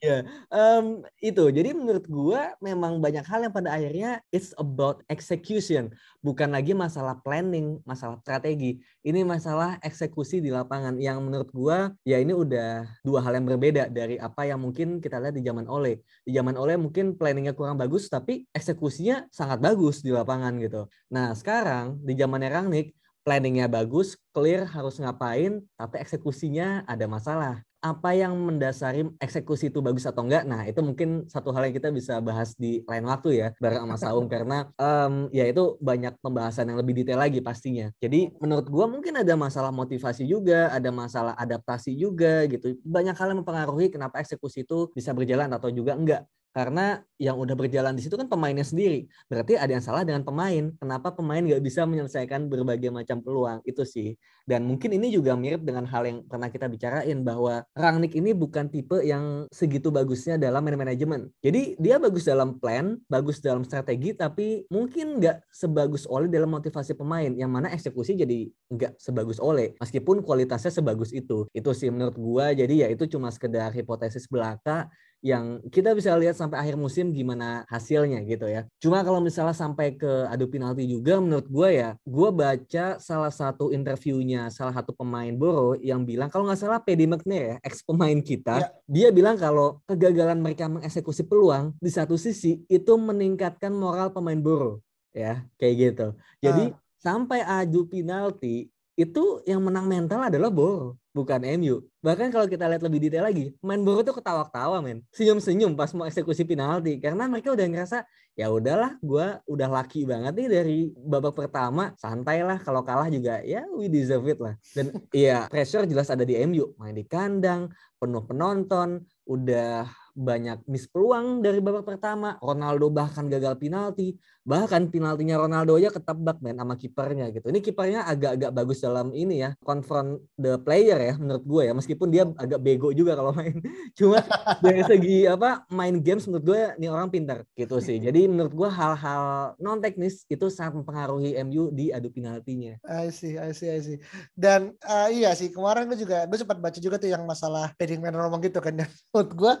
Ya, 0.00 0.16
um, 0.48 1.04
itu. 1.20 1.44
Jadi 1.52 1.76
menurut 1.76 2.08
gua 2.08 2.56
memang 2.64 2.98
banyak 2.98 3.22
hal 3.22 3.44
yang 3.44 3.52
pada 3.52 3.76
akhirnya 3.76 4.24
it's 4.32 4.56
about 4.56 5.04
execution, 5.12 5.92
bukan 6.24 6.48
lagi 6.50 6.72
masalah 6.72 7.20
planning, 7.20 7.78
masalah 7.84 8.16
strategi. 8.24 8.80
Ini 9.04 9.22
masalah 9.22 9.76
eksekusi 9.84 10.40
di 10.40 10.48
lapangan 10.48 10.96
yang 10.96 11.20
menurut 11.20 11.52
gua 11.52 11.92
ya 12.02 12.16
ini 12.18 12.32
udah 12.32 12.88
dua 13.04 13.20
hal 13.20 13.36
yang 13.36 13.46
berbeda 13.46 13.92
dari 13.92 14.16
apa 14.16 14.48
yang 14.48 14.64
mungkin 14.64 14.98
kita 15.04 15.20
lihat 15.20 15.36
di 15.36 15.44
zaman 15.44 15.68
Ole. 15.68 16.00
Di 16.24 16.32
zaman 16.32 16.56
Ole 16.56 16.80
mungkin 16.80 17.14
planningnya 17.14 17.52
kurang 17.52 17.76
bagus, 17.76 18.08
tapi 18.08 18.48
eksekusinya 18.56 19.28
sangat 19.28 19.60
bagus 19.60 20.00
di 20.00 20.10
lapangan 20.10 20.56
gitu. 20.58 20.88
Nah 21.12 21.36
sekarang 21.36 22.00
di 22.00 22.16
zamannya 22.16 22.48
Rangnick 22.48 22.96
planningnya 23.22 23.70
bagus, 23.70 24.18
clear 24.34 24.66
harus 24.66 24.98
ngapain, 24.98 25.62
tapi 25.78 25.96
eksekusinya 26.02 26.86
ada 26.86 27.06
masalah. 27.06 27.62
Apa 27.82 28.14
yang 28.14 28.38
mendasari 28.38 29.02
eksekusi 29.18 29.66
itu 29.66 29.82
bagus 29.82 30.06
atau 30.06 30.22
enggak? 30.22 30.46
Nah, 30.46 30.62
itu 30.70 30.78
mungkin 30.86 31.26
satu 31.26 31.50
hal 31.50 31.66
yang 31.66 31.74
kita 31.74 31.90
bisa 31.90 32.22
bahas 32.22 32.54
di 32.54 32.78
lain 32.86 33.02
waktu 33.10 33.42
ya, 33.42 33.48
bareng 33.58 33.82
sama 33.82 33.96
Saung 34.02 34.30
karena 34.30 34.70
um, 34.78 35.26
ya 35.34 35.50
itu 35.50 35.74
banyak 35.82 36.14
pembahasan 36.22 36.70
yang 36.70 36.78
lebih 36.78 37.02
detail 37.02 37.18
lagi 37.18 37.42
pastinya. 37.42 37.90
Jadi 37.98 38.30
menurut 38.38 38.70
gua 38.70 38.86
mungkin 38.86 39.18
ada 39.18 39.34
masalah 39.34 39.74
motivasi 39.74 40.22
juga, 40.30 40.70
ada 40.70 40.94
masalah 40.94 41.34
adaptasi 41.34 41.98
juga 41.98 42.46
gitu. 42.46 42.78
Banyak 42.86 43.18
hal 43.18 43.34
yang 43.34 43.42
mempengaruhi 43.42 43.90
kenapa 43.90 44.22
eksekusi 44.22 44.62
itu 44.62 44.86
bisa 44.94 45.10
berjalan 45.10 45.50
atau 45.50 45.66
juga 45.74 45.98
enggak 45.98 46.22
karena 46.52 47.00
yang 47.16 47.38
udah 47.38 47.56
berjalan 47.56 47.96
di 47.96 48.02
situ 48.04 48.18
kan 48.18 48.28
pemainnya 48.28 48.66
sendiri. 48.66 49.08
Berarti 49.30 49.54
ada 49.56 49.72
yang 49.72 49.80
salah 49.80 50.02
dengan 50.04 50.26
pemain. 50.26 50.74
Kenapa 50.76 51.14
pemain 51.14 51.40
nggak 51.40 51.62
bisa 51.64 51.86
menyelesaikan 51.88 52.50
berbagai 52.50 52.90
macam 52.90 53.24
peluang 53.24 53.64
itu 53.64 53.86
sih. 53.86 54.18
Dan 54.42 54.66
mungkin 54.66 54.90
ini 54.90 55.14
juga 55.14 55.38
mirip 55.38 55.62
dengan 55.62 55.86
hal 55.86 56.02
yang 56.02 56.18
pernah 56.26 56.50
kita 56.50 56.66
bicarain 56.66 57.22
bahwa 57.22 57.62
Rangnick 57.78 58.18
ini 58.18 58.34
bukan 58.34 58.66
tipe 58.66 58.98
yang 59.06 59.46
segitu 59.54 59.94
bagusnya 59.94 60.34
dalam 60.34 60.66
manajemen. 60.66 61.30
Jadi 61.40 61.78
dia 61.78 62.02
bagus 62.02 62.26
dalam 62.26 62.58
plan, 62.58 62.98
bagus 63.06 63.38
dalam 63.38 63.62
strategi, 63.62 64.12
tapi 64.18 64.66
mungkin 64.66 65.22
nggak 65.22 65.46
sebagus 65.54 66.10
Ole 66.10 66.26
dalam 66.26 66.50
motivasi 66.50 66.98
pemain. 66.98 67.30
Yang 67.30 67.50
mana 67.54 67.70
eksekusi 67.70 68.18
jadi 68.18 68.50
nggak 68.66 68.98
sebagus 68.98 69.38
Ole. 69.38 69.78
Meskipun 69.78 70.26
kualitasnya 70.26 70.74
sebagus 70.74 71.14
itu. 71.14 71.46
Itu 71.54 71.70
sih 71.70 71.88
menurut 71.88 72.18
gua. 72.18 72.50
Jadi 72.50 72.82
ya 72.82 72.90
itu 72.90 73.06
cuma 73.06 73.30
sekedar 73.30 73.70
hipotesis 73.70 74.26
belaka 74.26 74.90
yang 75.22 75.62
kita 75.70 75.94
bisa 75.94 76.10
lihat 76.18 76.34
sampai 76.34 76.58
akhir 76.58 76.74
musim 76.74 77.14
gimana 77.14 77.62
hasilnya 77.70 78.26
gitu 78.26 78.50
ya. 78.50 78.66
Cuma 78.82 79.06
kalau 79.06 79.22
misalnya 79.22 79.54
sampai 79.54 79.94
ke 79.94 80.26
adu 80.26 80.50
penalti 80.50 80.82
juga 80.84 81.22
menurut 81.22 81.46
gue 81.46 81.68
ya, 81.78 81.94
gue 82.02 82.28
baca 82.34 82.98
salah 82.98 83.30
satu 83.30 83.70
interviewnya 83.70 84.50
salah 84.50 84.74
satu 84.74 84.90
pemain 84.90 85.30
Boro 85.30 85.78
yang 85.78 86.02
bilang 86.02 86.26
kalau 86.26 86.50
nggak 86.50 86.58
salah 86.58 86.82
Paddy 86.82 87.06
McNair 87.06 87.44
ya, 87.46 87.56
ex 87.62 87.86
pemain 87.86 88.18
kita, 88.18 88.66
ya. 88.66 88.68
dia 88.90 89.08
bilang 89.14 89.38
kalau 89.38 89.78
kegagalan 89.86 90.42
mereka 90.42 90.66
mengeksekusi 90.66 91.22
peluang 91.30 91.70
di 91.78 91.88
satu 91.88 92.18
sisi 92.18 92.66
itu 92.66 92.92
meningkatkan 92.98 93.70
moral 93.70 94.10
pemain 94.10 94.42
Boro 94.42 94.82
ya, 95.14 95.46
kayak 95.54 95.74
gitu. 95.78 96.06
Jadi 96.42 96.74
uh. 96.74 96.76
sampai 96.98 97.46
adu 97.46 97.86
penalti 97.86 98.74
itu 99.02 99.42
yang 99.50 99.58
menang 99.58 99.90
mental 99.90 100.22
adalah 100.22 100.48
Boro 100.48 101.02
bukan 101.12 101.40
MU. 101.60 101.84
Bahkan 102.00 102.32
kalau 102.32 102.48
kita 102.48 102.66
lihat 102.66 102.82
lebih 102.82 102.98
detail 102.98 103.28
lagi, 103.28 103.52
main 103.60 103.84
Boro 103.84 104.00
tuh 104.02 104.16
ketawa-ketawa 104.16 104.80
men. 104.80 105.04
Senyum-senyum 105.12 105.76
pas 105.76 105.92
mau 105.92 106.08
eksekusi 106.08 106.42
penalti. 106.42 106.98
Karena 106.98 107.28
mereka 107.28 107.52
udah 107.52 107.66
ngerasa, 107.68 108.02
ya 108.32 108.48
udahlah 108.48 108.96
gue 109.04 109.26
udah 109.44 109.68
laki 109.68 110.08
banget 110.08 110.32
nih 110.34 110.48
dari 110.48 110.78
babak 110.96 111.36
pertama. 111.36 111.92
Santai 112.00 112.42
lah 112.42 112.58
kalau 112.58 112.80
kalah 112.82 113.12
juga 113.12 113.44
ya 113.44 113.62
we 113.76 113.86
deserve 113.92 114.24
it 114.26 114.40
lah. 114.40 114.56
Dan 114.72 114.90
iya 115.14 115.46
pressure 115.46 115.84
jelas 115.84 116.08
ada 116.08 116.24
di 116.24 116.34
MU. 116.48 116.72
Main 116.80 116.96
di 116.96 117.04
kandang, 117.04 117.70
penuh 118.00 118.24
penonton, 118.24 119.04
udah 119.28 119.86
banyak 120.12 120.60
miss 120.68 120.88
peluang 120.88 121.40
dari 121.44 121.60
babak 121.60 121.86
pertama. 121.86 122.40
Ronaldo 122.40 122.88
bahkan 122.88 123.28
gagal 123.28 123.60
penalti. 123.60 124.16
Bahkan 124.42 124.90
penaltinya 124.90 125.38
Ronaldo 125.38 125.78
aja 125.78 125.94
ketebak 125.94 126.42
men 126.42 126.58
sama 126.58 126.74
kipernya 126.74 127.30
gitu. 127.30 127.46
Ini 127.46 127.62
kipernya 127.62 128.02
agak-agak 128.10 128.50
bagus 128.50 128.82
dalam 128.82 129.14
ini 129.14 129.46
ya, 129.46 129.54
confront 129.62 130.18
the 130.34 130.58
player 130.58 130.98
ya 130.98 131.14
menurut 131.14 131.44
gue 131.46 131.62
ya. 131.70 131.72
Meskipun 131.72 132.08
dia 132.10 132.26
agak 132.26 132.58
bego 132.58 132.90
juga 132.90 133.14
kalau 133.14 133.30
main. 133.30 133.54
Cuma 133.98 134.18
dari 134.58 134.82
segi 134.90 135.30
apa 135.30 135.62
main 135.70 135.94
games 136.02 136.26
menurut 136.26 136.44
gue 136.44 136.60
ini 136.82 136.86
orang 136.90 137.08
pintar 137.08 137.46
gitu 137.54 137.78
sih. 137.78 138.02
Jadi 138.02 138.26
menurut 138.26 138.50
gue 138.50 138.68
hal-hal 138.68 139.54
non 139.62 139.78
teknis 139.78 140.26
itu 140.26 140.50
sangat 140.50 140.82
mempengaruhi 140.82 141.38
MU 141.46 141.70
di 141.70 141.94
adu 141.94 142.10
penaltinya. 142.10 142.82
I 142.82 143.14
see, 143.14 143.38
I 143.38 143.54
see, 143.54 143.70
I 143.70 143.78
see. 143.78 143.98
Dan 144.34 144.74
uh, 144.82 145.06
iya 145.06 145.38
sih 145.38 145.54
kemarin 145.54 145.86
gue 145.86 145.98
juga 146.02 146.26
gue 146.26 146.38
sempat 146.38 146.58
baca 146.58 146.78
juga 146.82 146.98
tuh 146.98 147.10
yang 147.14 147.22
masalah 147.22 147.70
Padding 147.78 148.02
Man 148.02 148.18
ngomong 148.18 148.42
gitu 148.42 148.58
kan. 148.58 148.74
Dan 148.74 148.90
menurut 149.14 149.30
gue 149.38 149.52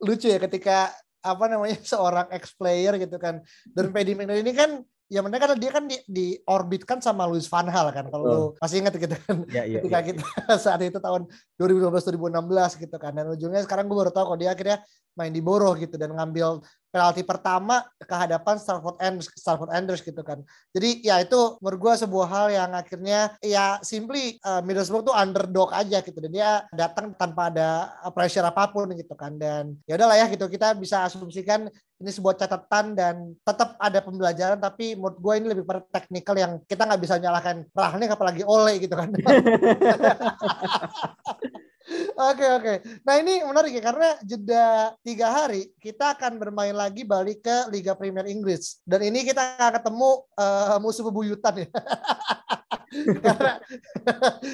lucu 0.00 0.32
ya 0.32 0.40
ketika 0.40 0.88
apa 1.20 1.44
namanya 1.46 1.78
seorang 1.92 2.26
ex 2.32 2.56
player 2.56 2.96
gitu 2.96 3.16
kan 3.20 3.44
dan 3.72 3.86
Paddy 3.92 4.12
McNair 4.16 4.40
ini 4.40 4.52
kan 4.56 4.80
ya 5.10 5.20
mereka 5.26 5.50
kan 5.50 5.58
dia 5.58 5.70
kan 5.74 5.84
di, 5.90 5.98
di 6.06 6.26
orbit 6.46 6.86
kan 6.86 7.02
sama 7.02 7.26
Luis 7.26 7.50
Van 7.50 7.66
Hal 7.66 7.90
kan 7.90 8.06
kalau 8.08 8.24
oh. 8.30 8.48
masih 8.62 8.86
ingat 8.86 8.94
gitu 8.94 9.18
kan 9.26 9.42
ya, 9.50 9.66
ya, 9.66 9.82
ketika 9.82 9.98
ya. 9.98 10.06
kita 10.06 10.24
saat 10.64 10.80
itu 10.86 11.02
tahun 11.02 11.26
2015 11.58 12.14
2016 12.14 12.82
gitu 12.86 12.96
kan 12.96 13.12
dan 13.18 13.26
ujungnya 13.34 13.66
sekarang 13.66 13.90
gue 13.90 13.96
baru 13.98 14.14
tahu 14.14 14.24
kalau 14.30 14.38
dia 14.38 14.54
akhirnya 14.54 14.78
main 15.18 15.34
di 15.34 15.42
Borough 15.42 15.74
gitu 15.74 15.98
dan 15.98 16.14
ngambil 16.14 16.62
penalti 16.90 17.22
pertama 17.22 17.86
ke 17.96 18.14
hadapan 18.14 18.58
Starford 18.58 18.98
Andrews, 18.98 19.30
Starford 19.38 19.70
Andrews 19.70 20.02
gitu 20.02 20.20
kan. 20.26 20.42
Jadi 20.74 21.06
ya 21.06 21.22
itu 21.22 21.56
menurut 21.62 21.78
gue 21.78 21.94
sebuah 22.04 22.26
hal 22.26 22.46
yang 22.50 22.70
akhirnya 22.74 23.30
ya 23.40 23.78
simply 23.80 24.36
uh, 24.42 24.60
Middlesbrough 24.60 25.06
tuh 25.06 25.14
underdog 25.14 25.70
aja 25.70 26.02
gitu 26.02 26.18
dan 26.18 26.32
dia 26.34 26.50
datang 26.74 27.14
tanpa 27.14 27.48
ada 27.48 27.94
pressure 28.10 28.44
apa 28.44 28.68
pun 28.68 28.90
gitu 28.92 29.14
kan 29.14 29.38
dan 29.38 29.78
ya 29.86 29.94
udahlah 29.94 30.18
ya 30.18 30.26
gitu 30.28 30.50
kita 30.50 30.74
bisa 30.74 31.06
asumsikan 31.06 31.70
ini 32.00 32.10
sebuah 32.10 32.34
catatan 32.34 32.96
dan 32.96 33.36
tetap 33.44 33.76
ada 33.76 34.00
pembelajaran 34.00 34.56
tapi 34.56 34.96
menurut 34.96 35.20
gue 35.20 35.34
ini 35.36 35.46
lebih 35.52 35.64
pada 35.68 35.84
teknikal 35.92 36.34
yang 36.34 36.56
kita 36.64 36.88
nggak 36.88 37.00
bisa 37.00 37.20
nyalahkan 37.20 37.68
Rahnik 37.76 38.10
apalagi 38.10 38.42
Ole 38.42 38.80
gitu 38.82 38.96
kan. 38.96 39.12
Oke 42.14 42.46
oke. 42.46 42.74
Nah 43.02 43.14
ini 43.18 43.42
menarik 43.42 43.74
ya 43.74 43.82
karena 43.82 44.14
jeda 44.22 44.94
tiga 45.02 45.26
hari 45.26 45.74
kita 45.82 46.14
akan 46.14 46.38
bermain 46.38 46.74
lagi 46.74 47.02
balik 47.02 47.42
ke 47.42 47.56
Liga 47.74 47.98
Premier 47.98 48.26
Inggris 48.30 48.78
dan 48.86 49.02
ini 49.02 49.26
kita 49.26 49.58
akan 49.58 49.72
ketemu 49.82 50.10
uh, 50.38 50.78
musuh 50.78 51.02
bebuyutan 51.10 51.66
ya. 51.66 51.68
karena 53.24 53.52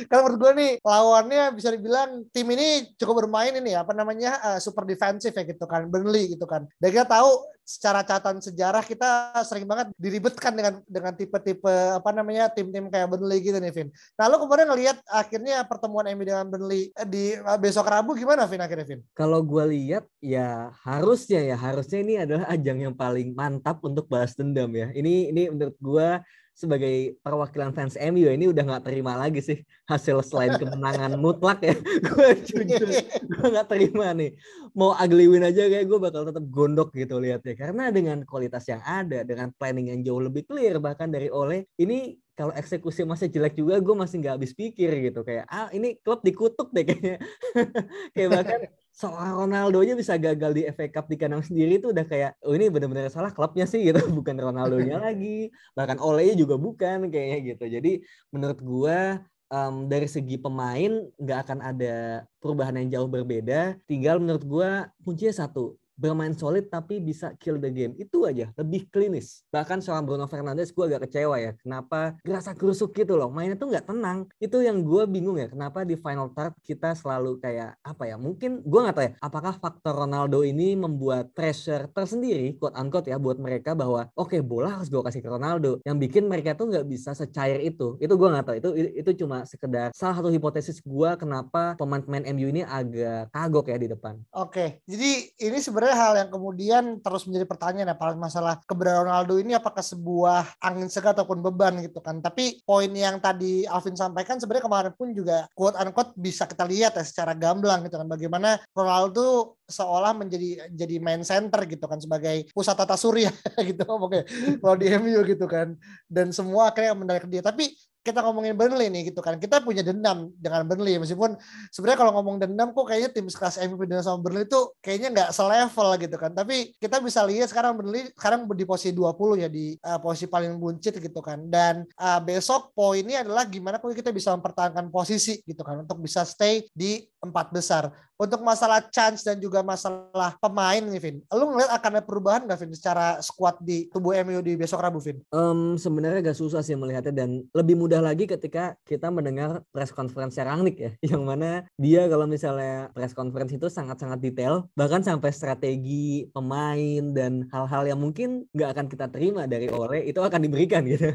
karena 0.09 0.21
menurut 0.23 0.39
gue 0.41 0.53
nih 0.61 0.73
lawannya 0.85 1.43
bisa 1.57 1.69
dibilang 1.73 2.25
tim 2.31 2.47
ini 2.53 2.93
cukup 3.01 3.25
bermain 3.25 3.57
ini 3.57 3.73
ya 3.73 3.83
apa 3.83 3.97
namanya 3.97 4.37
uh, 4.45 4.59
super 4.61 4.85
defensif 4.85 5.33
ya 5.33 5.45
gitu 5.45 5.65
kan 5.65 5.89
Burnley 5.89 6.37
gitu 6.37 6.45
kan 6.45 6.69
dan 6.77 6.89
kita 6.93 7.09
tahu 7.09 7.57
secara 7.67 8.07
catatan 8.07 8.39
sejarah 8.39 8.87
kita 8.87 9.35
sering 9.43 9.67
banget 9.67 9.91
diribetkan 9.99 10.55
dengan 10.55 10.79
dengan 10.87 11.11
tipe-tipe 11.19 11.99
apa 11.99 12.15
namanya 12.15 12.47
tim-tim 12.47 12.87
kayak 12.87 13.11
Burnley 13.11 13.43
gitu 13.43 13.59
nih 13.59 13.75
Vin. 13.75 13.89
Nah 14.15 14.31
lo 14.31 14.39
kemarin 14.39 14.71
ngelihat 14.71 15.03
akhirnya 15.11 15.67
pertemuan 15.67 16.07
MU 16.15 16.23
dengan 16.23 16.47
Burnley 16.47 16.95
eh, 16.95 17.09
di 17.11 17.35
eh, 17.35 17.59
besok 17.59 17.91
Rabu 17.91 18.15
gimana 18.15 18.47
Vin 18.47 18.63
akhirnya 18.63 18.87
Vin? 18.87 19.03
Kalau 19.19 19.43
gue 19.43 19.65
lihat 19.75 20.07
ya 20.23 20.71
harusnya 20.87 21.43
ya 21.43 21.57
harusnya 21.59 21.99
ini 21.99 22.15
adalah 22.23 22.47
ajang 22.55 22.79
yang 22.87 22.95
paling 22.95 23.35
mantap 23.35 23.83
untuk 23.83 24.07
balas 24.07 24.39
dendam 24.39 24.71
ya. 24.71 24.95
Ini 24.95 25.35
ini 25.35 25.43
menurut 25.51 25.77
gue 25.83 26.09
sebagai 26.57 27.21
perwakilan 27.21 27.77
fans 27.77 28.01
MU 28.01 28.25
ya, 28.25 28.33
ini 28.33 28.49
udah 28.49 28.65
nggak 28.65 28.85
terima 28.89 29.13
lagi 29.21 29.45
sih 29.45 29.61
hasil 29.85 30.25
selain 30.25 30.57
kemenangan 30.57 31.13
mutlak 31.23 31.61
ya. 31.61 31.77
Gue 32.01 32.33
jujur 32.41 32.89
gue 33.05 33.47
nggak 33.47 33.69
terima 33.69 34.17
nih. 34.17 34.33
Mau 34.73 34.97
ugly 34.97 35.29
win 35.29 35.45
aja 35.45 35.69
kayak 35.69 35.85
gue 35.85 35.99
bakal 36.01 36.25
tetap 36.25 36.45
gondok 36.49 36.97
gitu 36.97 37.21
lihat 37.21 37.45
ya 37.45 37.53
karena 37.53 37.93
dengan 37.93 38.25
kualitas 38.25 38.65
yang 38.73 38.81
ada 38.81 39.21
dengan 39.21 39.53
planning 39.61 39.93
yang 39.93 40.01
jauh 40.01 40.25
lebih 40.25 40.49
clear 40.49 40.81
bahkan 40.81 41.13
dari 41.13 41.29
oleh 41.29 41.69
ini 41.77 42.17
kalau 42.37 42.53
eksekusi 42.53 43.01
masih 43.09 43.33
jelek 43.33 43.57
juga 43.57 43.81
gue 43.81 43.95
masih 43.97 44.21
nggak 44.21 44.35
habis 44.37 44.53
pikir 44.53 44.93
gitu. 45.09 45.25
Kayak 45.25 45.49
ah 45.49 45.73
ini 45.73 45.97
klub 46.05 46.21
dikutuk 46.21 46.69
deh 46.69 46.85
kayaknya. 46.85 47.17
Kayak 48.15 48.31
bahkan 48.37 48.61
seorang 48.93 49.33
Ronaldo 49.41 49.81
aja 49.81 49.97
bisa 49.97 50.21
gagal 50.21 50.53
di 50.53 50.63
FA 50.69 50.87
Cup 50.93 51.09
di 51.09 51.17
kandang 51.17 51.41
sendiri 51.41 51.81
itu 51.81 51.97
udah 51.97 52.05
kayak 52.05 52.37
oh 52.45 52.53
ini 52.53 52.69
benar-benar 52.69 53.09
salah 53.09 53.33
klubnya 53.33 53.65
sih 53.65 53.81
gitu. 53.89 54.05
Bukan 54.21 54.37
Ronaldonya 54.37 55.01
lagi. 55.09 55.49
Bahkan 55.73 55.97
Ole 55.97 56.37
juga 56.37 56.61
bukan 56.61 57.09
kayaknya 57.09 57.57
gitu. 57.57 57.65
Jadi 57.73 57.93
menurut 58.29 58.61
gua 58.61 59.25
um, 59.49 59.89
dari 59.89 60.05
segi 60.05 60.37
pemain 60.37 61.09
nggak 61.17 61.39
akan 61.49 61.59
ada 61.65 62.29
perubahan 62.37 62.77
yang 62.85 63.01
jauh 63.01 63.09
berbeda. 63.09 63.81
Tinggal 63.89 64.21
menurut 64.21 64.45
gua 64.45 64.93
kuncinya 65.01 65.33
satu 65.33 65.81
bermain 65.97 66.37
solid 66.37 66.69
tapi 66.69 67.01
bisa 67.01 67.33
kill 67.41 67.57
the 67.57 67.73
game. 67.73 67.97
Itu 67.97 68.29
aja, 68.29 68.53
lebih 68.55 68.87
klinis. 68.93 69.43
Bahkan 69.51 69.81
seorang 69.81 70.05
Bruno 70.05 70.29
Fernandes 70.29 70.71
gue 70.71 70.85
agak 70.85 71.09
kecewa 71.09 71.37
ya. 71.41 71.53
Kenapa 71.59 72.21
gerasa 72.23 72.53
kerusuk 72.53 72.93
gitu 72.93 73.17
loh. 73.17 73.33
Mainnya 73.33 73.57
tuh 73.57 73.73
nggak 73.73 73.89
tenang. 73.89 74.29
Itu 74.39 74.61
yang 74.61 74.85
gue 74.85 75.09
bingung 75.09 75.41
ya. 75.41 75.49
Kenapa 75.49 75.83
di 75.83 75.97
final 75.97 76.31
third 76.37 76.53
kita 76.63 76.93
selalu 76.95 77.41
kayak 77.41 77.81
apa 77.81 78.05
ya. 78.07 78.17
Mungkin 78.21 78.63
gue 78.63 78.81
nggak 78.81 78.97
tahu 78.97 79.05
ya. 79.09 79.13
Apakah 79.25 79.55
faktor 79.57 79.97
Ronaldo 79.97 80.45
ini 80.45 80.77
membuat 80.77 81.33
pressure 81.33 81.89
tersendiri, 81.91 82.55
quote 82.61 82.77
unquote 82.77 83.09
ya, 83.09 83.17
buat 83.17 83.41
mereka 83.41 83.73
bahwa 83.73 84.13
oke 84.15 84.37
okay, 84.37 84.41
bola 84.45 84.77
harus 84.79 84.93
gue 84.93 85.01
kasih 85.01 85.25
ke 85.25 85.29
Ronaldo. 85.33 85.81
Yang 85.83 85.97
bikin 86.09 86.29
mereka 86.29 86.53
tuh 86.53 86.69
nggak 86.69 86.87
bisa 86.87 87.17
secair 87.17 87.65
itu. 87.65 87.97
Itu 87.97 88.15
gue 88.15 88.29
nggak 88.29 88.45
tahu. 88.45 88.57
Itu 88.61 88.69
itu 88.77 89.11
cuma 89.25 89.49
sekedar 89.49 89.97
salah 89.97 90.19
satu 90.21 90.29
hipotesis 90.29 90.83
gue 90.85 91.11
kenapa 91.17 91.79
pemain-pemain 91.81 92.29
MU 92.37 92.47
ini 92.51 92.63
agak 92.67 93.33
kagok 93.33 93.73
ya 93.73 93.79
di 93.79 93.89
depan. 93.89 94.15
Oke, 94.35 94.83
jadi 94.85 95.11
ini 95.41 95.59
sebenarnya 95.63 95.86
hal 95.93 96.13
yang 96.19 96.31
kemudian 96.33 96.99
terus 97.05 97.29
menjadi 97.29 97.47
pertanyaan 97.47 97.93
ya, 97.93 97.97
paling 97.99 98.19
masalah 98.19 98.59
keberadaan 98.65 99.11
Ronaldo 99.11 99.39
ini 99.39 99.53
apakah 99.55 99.85
sebuah 99.85 100.59
angin 100.63 100.89
segar 100.91 101.15
ataupun 101.15 101.45
beban 101.45 101.79
gitu 101.85 102.03
kan. 102.03 102.19
Tapi 102.19 102.63
poin 102.65 102.89
yang 102.91 103.21
tadi 103.23 103.69
Alvin 103.69 103.95
sampaikan 103.95 104.41
sebenarnya 104.41 104.67
kemarin 104.67 104.93
pun 104.97 105.13
juga 105.13 105.47
quote 105.55 105.77
unquote 105.79 106.17
bisa 106.19 106.49
kita 106.49 106.65
lihat 106.65 106.99
ya 106.99 107.05
secara 107.05 107.37
gamblang 107.37 107.87
gitu 107.87 108.01
kan. 108.01 108.09
Bagaimana 108.09 108.59
Ronaldo 108.73 109.59
seolah 109.67 110.15
menjadi 110.15 110.71
jadi 110.73 110.97
main 111.03 111.27
center 111.27 111.67
gitu 111.67 111.85
kan 111.91 111.99
sebagai 111.99 112.47
pusat 112.51 112.75
tata 112.79 112.97
surya 112.97 113.31
gitu. 113.69 113.85
Oke 113.87 114.25
kalau 114.59 114.77
di 114.79 114.87
MU 114.97 115.21
gitu 115.23 115.45
kan. 115.45 115.77
Dan 116.09 116.33
semua 116.33 116.73
akhirnya 116.73 116.97
mendadak 116.97 117.27
dia. 117.29 117.43
Tapi 117.45 117.71
kita 118.07 118.23
ngomongin 118.23 118.55
Burnley 118.55 118.87
nih 118.87 119.11
gitu 119.11 119.19
kan. 119.19 119.35
Kita 119.43 119.59
punya 119.59 119.83
dendam 119.83 120.31
dengan 120.39 120.63
Burnley 120.63 121.03
meskipun 121.03 121.35
sebenarnya 121.75 121.99
kalau 121.99 122.13
ngomong 122.23 122.39
dendam 122.39 122.71
kok 122.71 122.87
kayaknya 122.87 123.11
tim 123.11 123.27
sekelas 123.27 123.59
MVP 123.59 123.91
dengan 123.91 124.07
sama 124.07 124.23
Burnley 124.23 124.47
itu 124.47 124.61
kayaknya 124.79 125.09
nggak 125.11 125.31
selevel 125.35 125.89
gitu 125.99 126.17
kan. 126.17 126.31
Tapi 126.31 126.79
kita 126.79 127.03
bisa 127.03 127.27
lihat 127.27 127.51
sekarang 127.51 127.75
Burnley 127.75 128.15
sekarang 128.15 128.47
di 128.47 128.63
posisi 128.63 128.95
20 128.95 129.43
ya 129.43 129.49
di 129.51 129.75
uh, 129.83 129.99
posisi 129.99 130.31
paling 130.31 130.55
buncit 130.55 131.03
gitu 131.03 131.19
kan. 131.19 131.43
Dan 131.51 131.83
uh, 131.99 132.23
besok 132.23 132.71
poinnya 132.71 133.27
adalah 133.27 133.51
gimana 133.51 133.83
kalau 133.83 133.91
kita 133.91 134.15
bisa 134.15 134.31
mempertahankan 134.39 134.87
posisi 134.95 135.43
gitu 135.43 135.67
kan 135.67 135.83
untuk 135.83 135.99
bisa 135.99 136.23
stay 136.23 136.63
di 136.71 137.03
empat 137.19 137.51
besar. 137.51 137.91
Untuk 138.17 138.41
masalah 138.41 138.81
chance 138.89 139.21
dan 139.21 139.37
juga 139.37 139.61
masalah 139.61 140.41
pemain 140.41 140.81
nih 140.81 141.01
Vin, 141.01 141.17
lu 141.37 141.53
ngeliat 141.53 141.69
akan 141.69 142.01
ada 142.01 142.05
perubahan 142.05 142.49
nggak 142.49 142.65
Vin 142.65 142.73
secara 142.73 143.21
squad 143.21 143.61
di 143.61 143.93
tubuh 143.93 144.17
MU 144.25 144.41
di 144.41 144.57
besok 144.57 144.81
Rabu 144.81 145.05
Vin? 145.05 145.21
Um, 145.37 145.77
sebenarnya 145.77 146.33
gak 146.33 146.41
susah 146.41 146.65
sih 146.65 146.73
melihatnya 146.73 147.13
dan 147.13 147.45
lebih 147.53 147.77
mudah 147.77 148.01
lagi 148.01 148.25
ketika 148.25 148.73
kita 148.89 149.13
mendengar 149.13 149.61
press 149.69 149.93
conference 149.93 150.41
Rangnick 150.41 150.81
ya, 150.81 150.91
yang 151.13 151.29
mana 151.29 151.69
dia 151.77 152.09
kalau 152.09 152.25
misalnya 152.25 152.89
press 152.97 153.13
conference 153.13 153.53
itu 153.53 153.69
sangat-sangat 153.69 154.17
detail, 154.25 154.65
bahkan 154.73 155.05
sampai 155.05 155.29
strategi 155.29 156.25
pemain 156.33 157.13
dan 157.13 157.45
hal-hal 157.53 157.85
yang 157.85 158.01
mungkin 158.01 158.49
nggak 158.57 158.71
akan 158.73 158.87
kita 158.89 159.07
terima 159.13 159.45
dari 159.45 159.69
Ole 159.69 160.09
itu 160.09 160.25
akan 160.25 160.41
diberikan 160.41 160.89
gitu. 160.93 161.13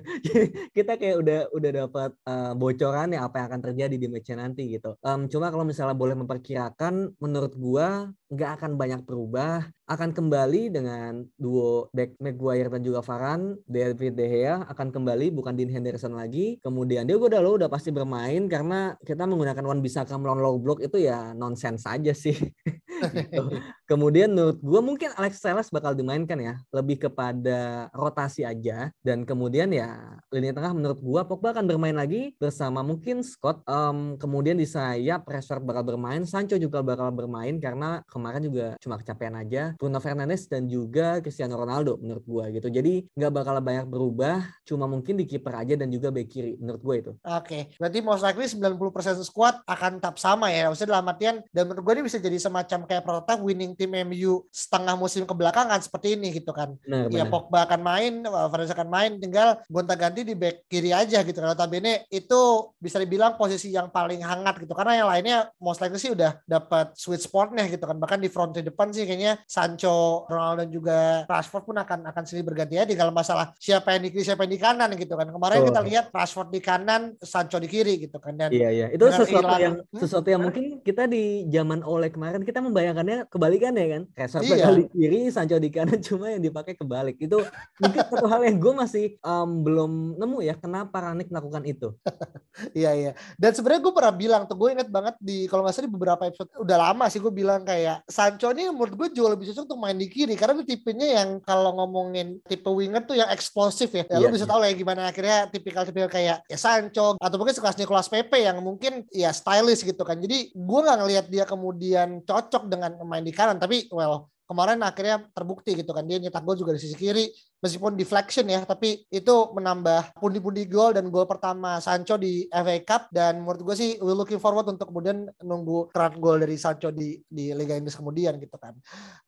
kita 0.77 1.01
kayak 1.01 1.17
udah 1.17 1.39
udah 1.49 1.71
dapat 1.87 2.11
uh, 2.29 2.53
bocoran 2.53 3.09
ya 3.17 3.25
apa 3.25 3.41
yang 3.41 3.47
akan 3.49 3.61
terjadi 3.73 3.95
di 3.97 4.05
match 4.05 4.29
nanti 4.37 4.69
gitu. 4.69 4.93
Um, 5.01 5.25
cuma 5.25 5.49
kalau 5.49 5.65
misalnya 5.65 5.97
boleh 5.97 6.13
memperkirakan 6.13 6.90
menurut 7.19 7.53
gua 7.57 8.11
nggak 8.31 8.51
akan 8.59 8.71
banyak 8.79 9.01
berubah 9.03 9.67
akan 9.91 10.15
kembali 10.15 10.71
dengan 10.71 11.27
duo 11.35 11.91
back 11.91 12.15
Maguire 12.23 12.71
dan 12.71 12.79
juga 12.79 13.03
Varane 13.03 13.59
David 13.67 14.15
De 14.15 14.23
Gea 14.23 14.63
akan 14.71 14.87
kembali 14.87 15.35
bukan 15.35 15.51
Dean 15.51 15.67
Henderson 15.67 16.15
lagi 16.15 16.55
kemudian 16.63 17.03
dia 17.03 17.19
udah 17.19 17.43
lo 17.43 17.59
udah 17.59 17.67
pasti 17.67 17.91
bermain 17.91 18.47
karena 18.47 18.95
kita 19.03 19.27
menggunakan 19.27 19.67
Wan 19.67 19.83
Bisaka 19.83 20.15
melawan 20.15 20.39
low 20.39 20.55
block 20.63 20.79
itu 20.79 21.03
ya 21.03 21.35
nonsens 21.35 21.83
aja 21.83 22.15
sih 22.15 22.39
gitu. 23.17 23.43
Kemudian 23.91 24.31
menurut 24.31 24.63
gue 24.63 24.81
mungkin 24.81 25.11
Alex 25.19 25.43
Telles 25.43 25.67
bakal 25.67 25.91
dimainkan 25.91 26.39
ya 26.39 26.55
lebih 26.71 27.03
kepada 27.03 27.91
rotasi 27.91 28.47
aja 28.47 28.87
dan 29.03 29.27
kemudian 29.27 29.67
ya 29.75 30.15
lini 30.31 30.55
tengah 30.55 30.71
menurut 30.71 31.03
gue 31.03 31.21
Pogba 31.27 31.51
akan 31.51 31.67
bermain 31.67 31.95
lagi 31.99 32.31
bersama 32.39 32.79
mungkin 32.79 33.19
Scott 33.19 33.67
um, 33.67 34.15
kemudian 34.15 34.55
di 34.55 34.63
sayap 34.63 35.27
Rashford 35.27 35.67
bakal 35.67 35.83
bermain 35.83 36.23
Sancho 36.23 36.55
juga 36.55 36.79
bakal 36.79 37.11
bermain 37.11 37.59
karena 37.59 37.99
kemarin 38.07 38.47
juga 38.47 38.79
cuma 38.79 38.95
kecapean 38.95 39.35
aja 39.35 39.75
Bruno 39.75 39.99
Fernandes 39.99 40.47
dan 40.47 40.71
juga 40.71 41.17
Cristiano 41.19 41.59
Ronaldo 41.59 41.97
menurut 41.99 42.23
gue 42.23 42.61
gitu. 42.61 42.67
Jadi 42.69 42.93
nggak 43.17 43.33
bakal 43.33 43.59
banyak 43.59 43.89
berubah, 43.89 44.45
cuma 44.63 44.85
mungkin 44.85 45.17
di 45.17 45.25
kiper 45.27 45.51
aja 45.65 45.73
dan 45.75 45.91
juga 45.91 46.13
bek 46.13 46.27
kiri 46.29 46.53
menurut 46.61 46.81
gue 46.85 46.95
itu. 47.01 47.11
Oke, 47.25 47.25
okay. 47.25 47.61
berarti 47.75 47.99
most 47.99 48.23
likely 48.23 48.47
90% 48.47 49.25
squad 49.25 49.59
akan 49.65 49.99
tetap 49.99 50.15
sama 50.21 50.53
ya. 50.53 50.69
Maksudnya 50.69 50.95
dalam 50.95 51.09
artian 51.09 51.35
dan 51.49 51.63
menurut 51.67 51.83
gue 51.83 51.93
ini 51.99 52.03
bisa 52.05 52.17
jadi 52.21 52.37
semacam 52.39 52.79
kayak 52.87 53.03
prototipe 53.03 53.41
winning 53.41 53.73
tim 53.81 53.89
MU 54.05 54.45
setengah 54.53 54.93
musim 54.93 55.25
kebelakangan 55.25 55.81
seperti 55.81 56.13
ini 56.13 56.29
gitu 56.37 56.53
kan. 56.53 56.77
Benar, 56.85 57.09
ya 57.09 57.25
benar. 57.25 57.33
Pogba 57.33 57.59
akan 57.65 57.81
main, 57.81 58.13
Fernandes 58.23 58.73
akan 58.77 58.89
main, 58.93 59.11
tinggal 59.17 59.57
gonta-ganti 59.65 60.21
di 60.21 60.37
back 60.37 60.69
kiri 60.69 60.93
aja 60.93 61.25
gitu. 61.25 61.41
Kalau 61.41 61.57
tabene 61.57 62.05
itu 62.13 62.69
bisa 62.77 63.01
dibilang 63.01 63.35
posisi 63.35 63.73
yang 63.73 63.89
paling 63.89 64.21
hangat 64.21 64.61
gitu 64.61 64.77
karena 64.77 65.01
yang 65.01 65.09
lainnya 65.09 65.37
most 65.57 65.81
likely 65.81 65.97
sih 65.97 66.13
udah 66.13 66.37
dapat 66.45 66.93
sweet 66.93 67.25
spotnya 67.25 67.65
gitu 67.65 67.81
kan. 67.81 67.97
Bahkan 67.97 68.21
di 68.21 68.29
front 68.29 68.53
di 68.53 68.61
depan 68.61 68.93
sih 68.93 69.09
kayaknya 69.09 69.41
Sancho, 69.49 70.29
Ronaldo 70.29 70.61
dan 70.61 70.69
juga 70.69 70.99
Rashford 71.25 71.63
pun 71.65 71.77
akan 71.81 71.99
akan 72.13 72.23
silih 72.29 72.45
berganti 72.45 72.77
ya 72.77 72.85
di 72.85 72.93
kalau 72.93 73.09
masalah 73.09 73.49
siapa 73.57 73.97
yang 73.97 74.05
di 74.05 74.09
kiri 74.13 74.23
siapa 74.29 74.45
yang 74.45 74.53
di 74.53 74.61
kanan 74.61 74.93
gitu 74.93 75.17
kan. 75.17 75.25
Kemarin 75.33 75.57
oh. 75.63 75.67
kita 75.73 75.81
lihat 75.81 76.05
Rashford 76.13 76.53
di 76.53 76.59
kanan, 76.61 77.17
Sancho 77.17 77.57
di 77.57 77.65
kiri 77.65 77.97
gitu 77.97 78.21
kan. 78.21 78.37
Dan 78.37 78.53
iya 78.53 78.69
iya. 78.69 78.87
Itu 78.93 79.09
sesuatu 79.09 79.49
Irland, 79.49 79.63
yang 79.63 79.75
hmm? 79.81 79.97
sesuatu 79.97 80.27
yang 80.29 80.41
mungkin 80.45 80.85
kita 80.85 81.09
di 81.09 81.49
zaman 81.49 81.81
oleh 81.81 82.13
kemarin 82.13 82.45
kita 82.45 82.61
membayangkannya 82.61 83.31
kebalikan 83.31 83.70
ya 83.75 83.87
kan. 83.97 84.03
Rashford 84.15 84.43
iya. 84.45 84.67
di 84.73 84.85
kiri, 84.91 85.19
Sancho 85.29 85.57
di 85.57 85.69
kanan 85.69 85.99
cuma 86.07 86.31
yang 86.33 86.41
dipakai 86.43 86.73
kebalik. 86.75 87.17
Itu 87.21 87.43
mungkin 87.79 88.01
satu 88.07 88.27
hal 88.27 88.41
yang 88.43 88.57
gue 88.57 88.73
masih 88.73 89.05
um, 89.23 89.61
belum 89.63 89.91
nemu 90.17 90.37
ya 90.43 90.55
kenapa 90.57 90.99
Ranik 90.99 91.29
melakukan 91.29 91.63
itu. 91.63 91.93
iya 92.79 92.91
iya. 92.97 93.11
Dan 93.37 93.55
sebenarnya 93.55 93.81
gue 93.85 93.93
pernah 93.93 94.13
bilang 94.13 94.43
tuh 94.49 94.57
gue 94.57 94.69
inget 94.75 94.89
banget 94.89 95.15
di 95.21 95.45
kalau 95.47 95.63
nggak 95.63 95.73
salah 95.77 95.87
di 95.87 95.93
beberapa 95.93 96.23
episode 96.27 96.49
udah 96.59 96.77
lama 96.77 97.05
sih 97.07 97.21
gue 97.21 97.33
bilang 97.33 97.61
kayak 97.63 98.03
Sancho 98.09 98.51
ini 98.51 98.67
menurut 98.73 98.93
gue 98.97 99.07
jauh 99.15 99.29
lebih 99.29 99.53
cocok 99.53 99.63
untuk 99.69 99.79
main 99.79 99.97
di 99.97 100.07
kiri 100.09 100.33
karena 100.35 100.59
dia 100.61 100.75
tipenya 100.75 101.07
yang 101.21 101.29
kalau 101.45 101.77
ngomongin 101.77 102.41
tipe 102.49 102.67
winger 102.67 103.05
tuh 103.05 103.15
yang 103.15 103.29
eksplosif 103.29 103.93
ya. 103.93 104.03
Ya 104.09 104.17
yeah, 104.17 104.19
lu 104.19 104.33
bisa 104.33 104.43
yeah. 104.43 104.51
tahu 104.51 104.59
lah 104.59 104.67
ya 104.73 104.75
gimana 104.75 105.01
akhirnya 105.07 105.37
tipikal-tipikal 105.53 106.09
kayak 106.09 106.43
ya 106.49 106.57
Sancho 106.57 107.15
atau 107.21 107.35
mungkin 107.37 107.55
sekelas 107.55 107.77
Nicolas 107.77 108.09
Pepe 108.09 108.43
yang 108.43 108.57
mungkin 108.59 109.05
ya 109.13 109.29
stylish 109.31 109.85
gitu 109.85 110.01
kan. 110.01 110.17
Jadi 110.17 110.51
gue 110.51 110.79
nggak 110.81 110.97
ngelihat 111.05 111.25
dia 111.29 111.45
kemudian 111.45 112.25
cocok 112.25 112.67
dengan 112.67 112.97
main 113.05 113.21
di 113.21 113.33
kanan 113.33 113.60
tapi 113.61 113.85
well 113.93 114.33
kemarin 114.49 114.81
akhirnya 114.81 115.23
terbukti 115.31 115.77
gitu 115.77 115.93
kan. 115.93 116.03
Dia 116.03 116.17
nyetak 116.19 116.43
gol 116.43 116.57
juga 116.57 116.73
di 116.75 116.81
sisi 116.81 116.97
kiri 116.97 117.29
meskipun 117.61 117.93
deflection 117.93 118.49
ya, 118.49 118.65
tapi 118.65 119.05
itu 119.13 119.35
menambah 119.53 120.17
pundi-pundi 120.17 120.65
gol 120.65 120.97
dan 120.97 121.07
gol 121.13 121.29
pertama 121.29 121.77
Sancho 121.77 122.17
di 122.17 122.49
FA 122.49 122.77
Cup 122.81 123.13
dan 123.13 123.39
menurut 123.45 123.61
gue 123.61 123.75
sih 123.77 123.89
we 124.01 124.11
looking 124.11 124.41
forward 124.41 124.65
untuk 124.65 124.89
kemudian 124.89 125.29
nunggu 125.45 125.93
keran 125.93 126.17
gol 126.17 126.41
dari 126.41 126.57
Sancho 126.57 126.89
di 126.89 127.21
di 127.29 127.53
Liga 127.53 127.77
Inggris 127.77 127.93
kemudian 127.93 128.41
gitu 128.41 128.57
kan. 128.57 128.73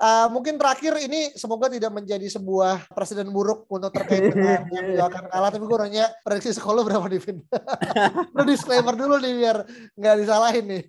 Uh, 0.02 0.28
mungkin 0.34 0.58
terakhir 0.58 0.98
ini 1.06 1.30
semoga 1.38 1.70
tidak 1.70 1.94
menjadi 1.94 2.26
sebuah 2.26 2.90
presiden 2.90 3.30
buruk 3.30 3.70
untuk 3.70 3.94
terkait 3.94 4.34
dengan 4.34 4.66
yang 4.74 5.06
akan 5.06 5.30
kalah, 5.30 5.54
tapi 5.54 5.64
gue 5.70 5.78
nanya 5.86 6.10
prediksi 6.26 6.58
sekolah 6.58 6.82
berapa 6.90 7.06
nih 7.06 7.22
Vin? 7.22 7.38
Lu 8.36 8.42
disclaimer 8.50 8.98
dulu 8.98 9.22
nih 9.22 9.34
biar 9.38 9.58
nggak 9.94 10.16
disalahin 10.26 10.66
nih. 10.66 10.84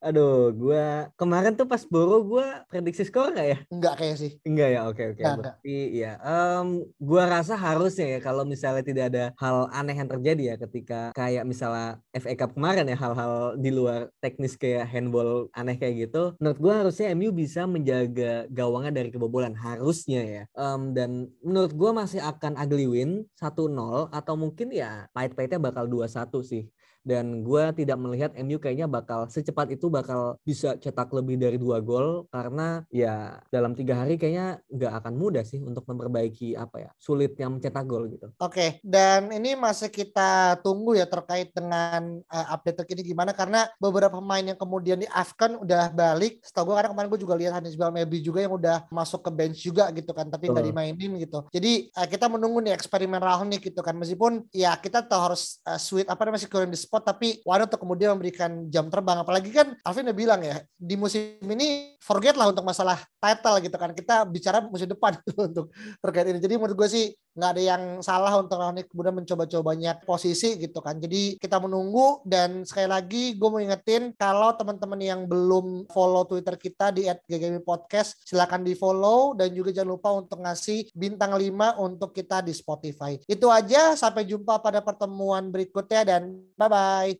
Aduh, 0.00 0.56
gue 0.56 1.12
kemarin 1.20 1.52
tuh 1.52 1.68
pas 1.68 1.84
boro 1.84 2.24
gue 2.24 2.46
prediksi 2.72 3.04
skor 3.04 3.36
nggak 3.36 3.48
ya? 3.52 3.58
Enggak 3.68 3.94
kayak 4.00 4.16
sih. 4.16 4.32
Enggak 4.48 4.68
ya, 4.72 4.80
oke 4.88 5.02
oke. 5.12 5.22
Berarti 5.22 5.76
Iya, 5.98 6.14
um, 6.22 6.86
gua 7.02 7.26
rasa 7.26 7.58
harusnya 7.58 8.06
ya 8.14 8.18
kalau 8.22 8.46
misalnya 8.46 8.86
tidak 8.86 9.04
ada 9.10 9.24
hal 9.42 9.66
aneh 9.74 9.98
yang 9.98 10.06
terjadi 10.06 10.42
ya 10.50 10.56
ketika 10.62 11.10
kayak 11.10 11.42
misalnya 11.42 11.98
FA 12.14 12.38
Cup 12.38 12.54
kemarin 12.54 12.86
ya 12.86 12.94
hal-hal 12.94 13.58
di 13.58 13.70
luar 13.74 14.06
teknis 14.22 14.54
kayak 14.54 14.86
handball 14.86 15.50
aneh 15.58 15.74
kayak 15.74 16.06
gitu. 16.06 16.38
Menurut 16.38 16.58
gua 16.62 16.74
harusnya 16.86 17.10
MU 17.18 17.34
bisa 17.34 17.66
menjaga 17.66 18.46
gawangnya 18.46 18.92
dari 18.94 19.10
kebobolan 19.10 19.58
harusnya 19.58 20.22
ya. 20.22 20.42
Um, 20.54 20.94
dan 20.94 21.34
menurut 21.42 21.74
gua 21.74 21.90
masih 21.90 22.22
akan 22.22 22.54
ugly 22.54 22.86
win 22.86 23.26
1-0 23.34 24.06
atau 24.14 24.34
mungkin 24.38 24.70
ya 24.70 25.10
pahit-pahitnya 25.10 25.58
bakal 25.58 25.90
2-1 25.90 26.46
sih 26.46 26.70
dan 27.06 27.42
gue 27.42 27.64
tidak 27.76 27.98
melihat 27.98 28.30
MU 28.40 28.58
kayaknya 28.60 28.86
bakal 28.90 29.26
secepat 29.30 29.74
itu 29.74 29.88
bakal 29.88 30.36
bisa 30.42 30.76
cetak 30.78 31.10
lebih 31.12 31.40
dari 31.40 31.56
dua 31.60 31.80
gol 31.82 32.26
karena 32.30 32.82
ya 32.92 33.38
dalam 33.50 33.72
tiga 33.72 34.04
hari 34.04 34.20
kayaknya 34.20 34.62
nggak 34.70 34.92
akan 35.02 35.14
mudah 35.14 35.44
sih 35.44 35.60
untuk 35.62 35.84
memperbaiki 35.88 36.54
apa 36.54 36.88
ya 36.88 36.90
sulitnya 36.98 37.48
mencetak 37.48 37.84
gol 37.86 38.08
gitu. 38.10 38.28
Oke, 38.38 38.80
dan 38.84 39.30
ini 39.34 39.54
masih 39.58 39.90
kita 39.92 40.60
tunggu 40.62 40.98
ya 40.98 41.06
terkait 41.08 41.50
dengan 41.52 42.20
uh, 42.28 42.46
update 42.54 42.84
terkini 42.84 43.02
gimana 43.02 43.34
karena 43.34 43.66
beberapa 43.82 44.18
pemain 44.18 44.44
yang 44.44 44.58
kemudian 44.58 44.98
di 45.00 45.08
Afgan 45.10 45.58
udah 45.58 45.90
balik. 45.92 46.40
Setahu 46.44 46.72
gue 46.72 46.74
karena 46.76 46.90
kemarin 46.92 47.08
gue 47.08 47.20
juga 47.20 47.34
lihat 47.34 47.52
Hanis 47.58 47.74
Belmebi 47.74 48.20
juga 48.22 48.44
yang 48.44 48.54
udah 48.54 48.86
masuk 48.92 49.24
ke 49.26 49.30
bench 49.32 49.58
juga 49.62 49.90
gitu 49.94 50.10
kan, 50.14 50.28
tapi 50.28 50.50
nggak 50.50 50.66
dimainin 50.70 51.12
gitu. 51.18 51.46
Jadi 51.50 51.90
uh, 51.94 52.06
kita 52.06 52.26
menunggu 52.30 52.62
nih 52.62 52.74
eksperimen 52.76 53.20
Rahul 53.20 53.48
nih 53.50 53.60
gitu 53.62 53.80
kan, 53.80 53.96
meskipun 53.96 54.46
ya 54.52 54.76
kita 54.78 55.04
tahu 55.04 55.32
harus 55.32 55.58
uh, 55.64 55.80
sweet 55.80 56.06
apa 56.06 56.20
namanya 56.24 56.38
masih 56.38 56.48
kurang 56.50 56.70
di 56.70 56.78
spot, 56.98 57.06
tapi 57.06 57.38
why 57.46 57.62
untuk 57.62 57.78
kemudian 57.78 58.18
memberikan 58.18 58.66
jam 58.66 58.90
terbang. 58.90 59.22
Apalagi 59.22 59.54
kan 59.54 59.78
Alvin 59.86 60.10
udah 60.10 60.18
bilang 60.18 60.40
ya 60.42 60.58
di 60.74 60.98
musim 60.98 61.38
ini 61.46 61.94
forget 62.02 62.34
lah 62.34 62.50
untuk 62.50 62.66
masalah 62.66 62.98
title 63.22 63.56
gitu 63.62 63.76
kan. 63.78 63.94
Kita 63.94 64.26
bicara 64.26 64.66
musim 64.66 64.90
depan 64.90 65.14
untuk 65.48 65.70
terkait 66.02 66.34
ini. 66.34 66.42
Jadi 66.42 66.54
menurut 66.58 66.74
gue 66.74 66.88
sih 66.90 67.04
nggak 67.38 67.52
ada 67.54 67.62
yang 67.62 67.82
salah 68.02 68.34
untuk 68.34 68.58
Rani 68.58 68.82
kemudian 68.90 69.14
mencoba-coba 69.14 69.78
banyak 69.78 70.02
posisi 70.02 70.58
gitu 70.58 70.82
kan. 70.82 70.98
Jadi 70.98 71.38
kita 71.38 71.62
menunggu 71.62 72.26
dan 72.26 72.66
sekali 72.66 72.90
lagi 72.90 73.24
gue 73.38 73.48
mau 73.48 73.62
ingetin 73.62 74.10
kalau 74.18 74.58
teman-teman 74.58 74.98
yang 74.98 75.20
belum 75.30 75.86
follow 75.86 76.26
Twitter 76.26 76.58
kita 76.58 76.90
di 76.90 77.06
@ggmi 77.06 77.62
podcast 77.62 78.18
silakan 78.26 78.66
di 78.66 78.74
follow 78.74 79.38
dan 79.38 79.54
juga 79.54 79.70
jangan 79.70 79.94
lupa 79.94 80.10
untuk 80.18 80.42
ngasih 80.42 80.90
bintang 80.98 81.38
5 81.38 81.78
untuk 81.78 82.10
kita 82.10 82.42
di 82.42 82.50
Spotify. 82.50 83.14
Itu 83.30 83.54
aja 83.54 83.94
sampai 83.94 84.26
jumpa 84.26 84.58
pada 84.58 84.82
pertemuan 84.82 85.54
berikutnya 85.54 86.02
dan 86.02 86.42
bye 86.58 86.66
bye. 86.66 87.14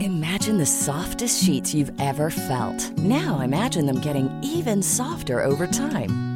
Imagine 0.00 0.58
the 0.58 0.66
softest 0.66 1.44
sheets 1.44 1.74
you've 1.74 1.92
ever 2.00 2.28
felt. 2.30 2.92
Now 2.98 3.40
imagine 3.40 3.86
them 3.86 4.00
getting 4.00 4.28
even 4.42 4.82
softer 4.82 5.42
over 5.42 5.66
time. 5.66 6.35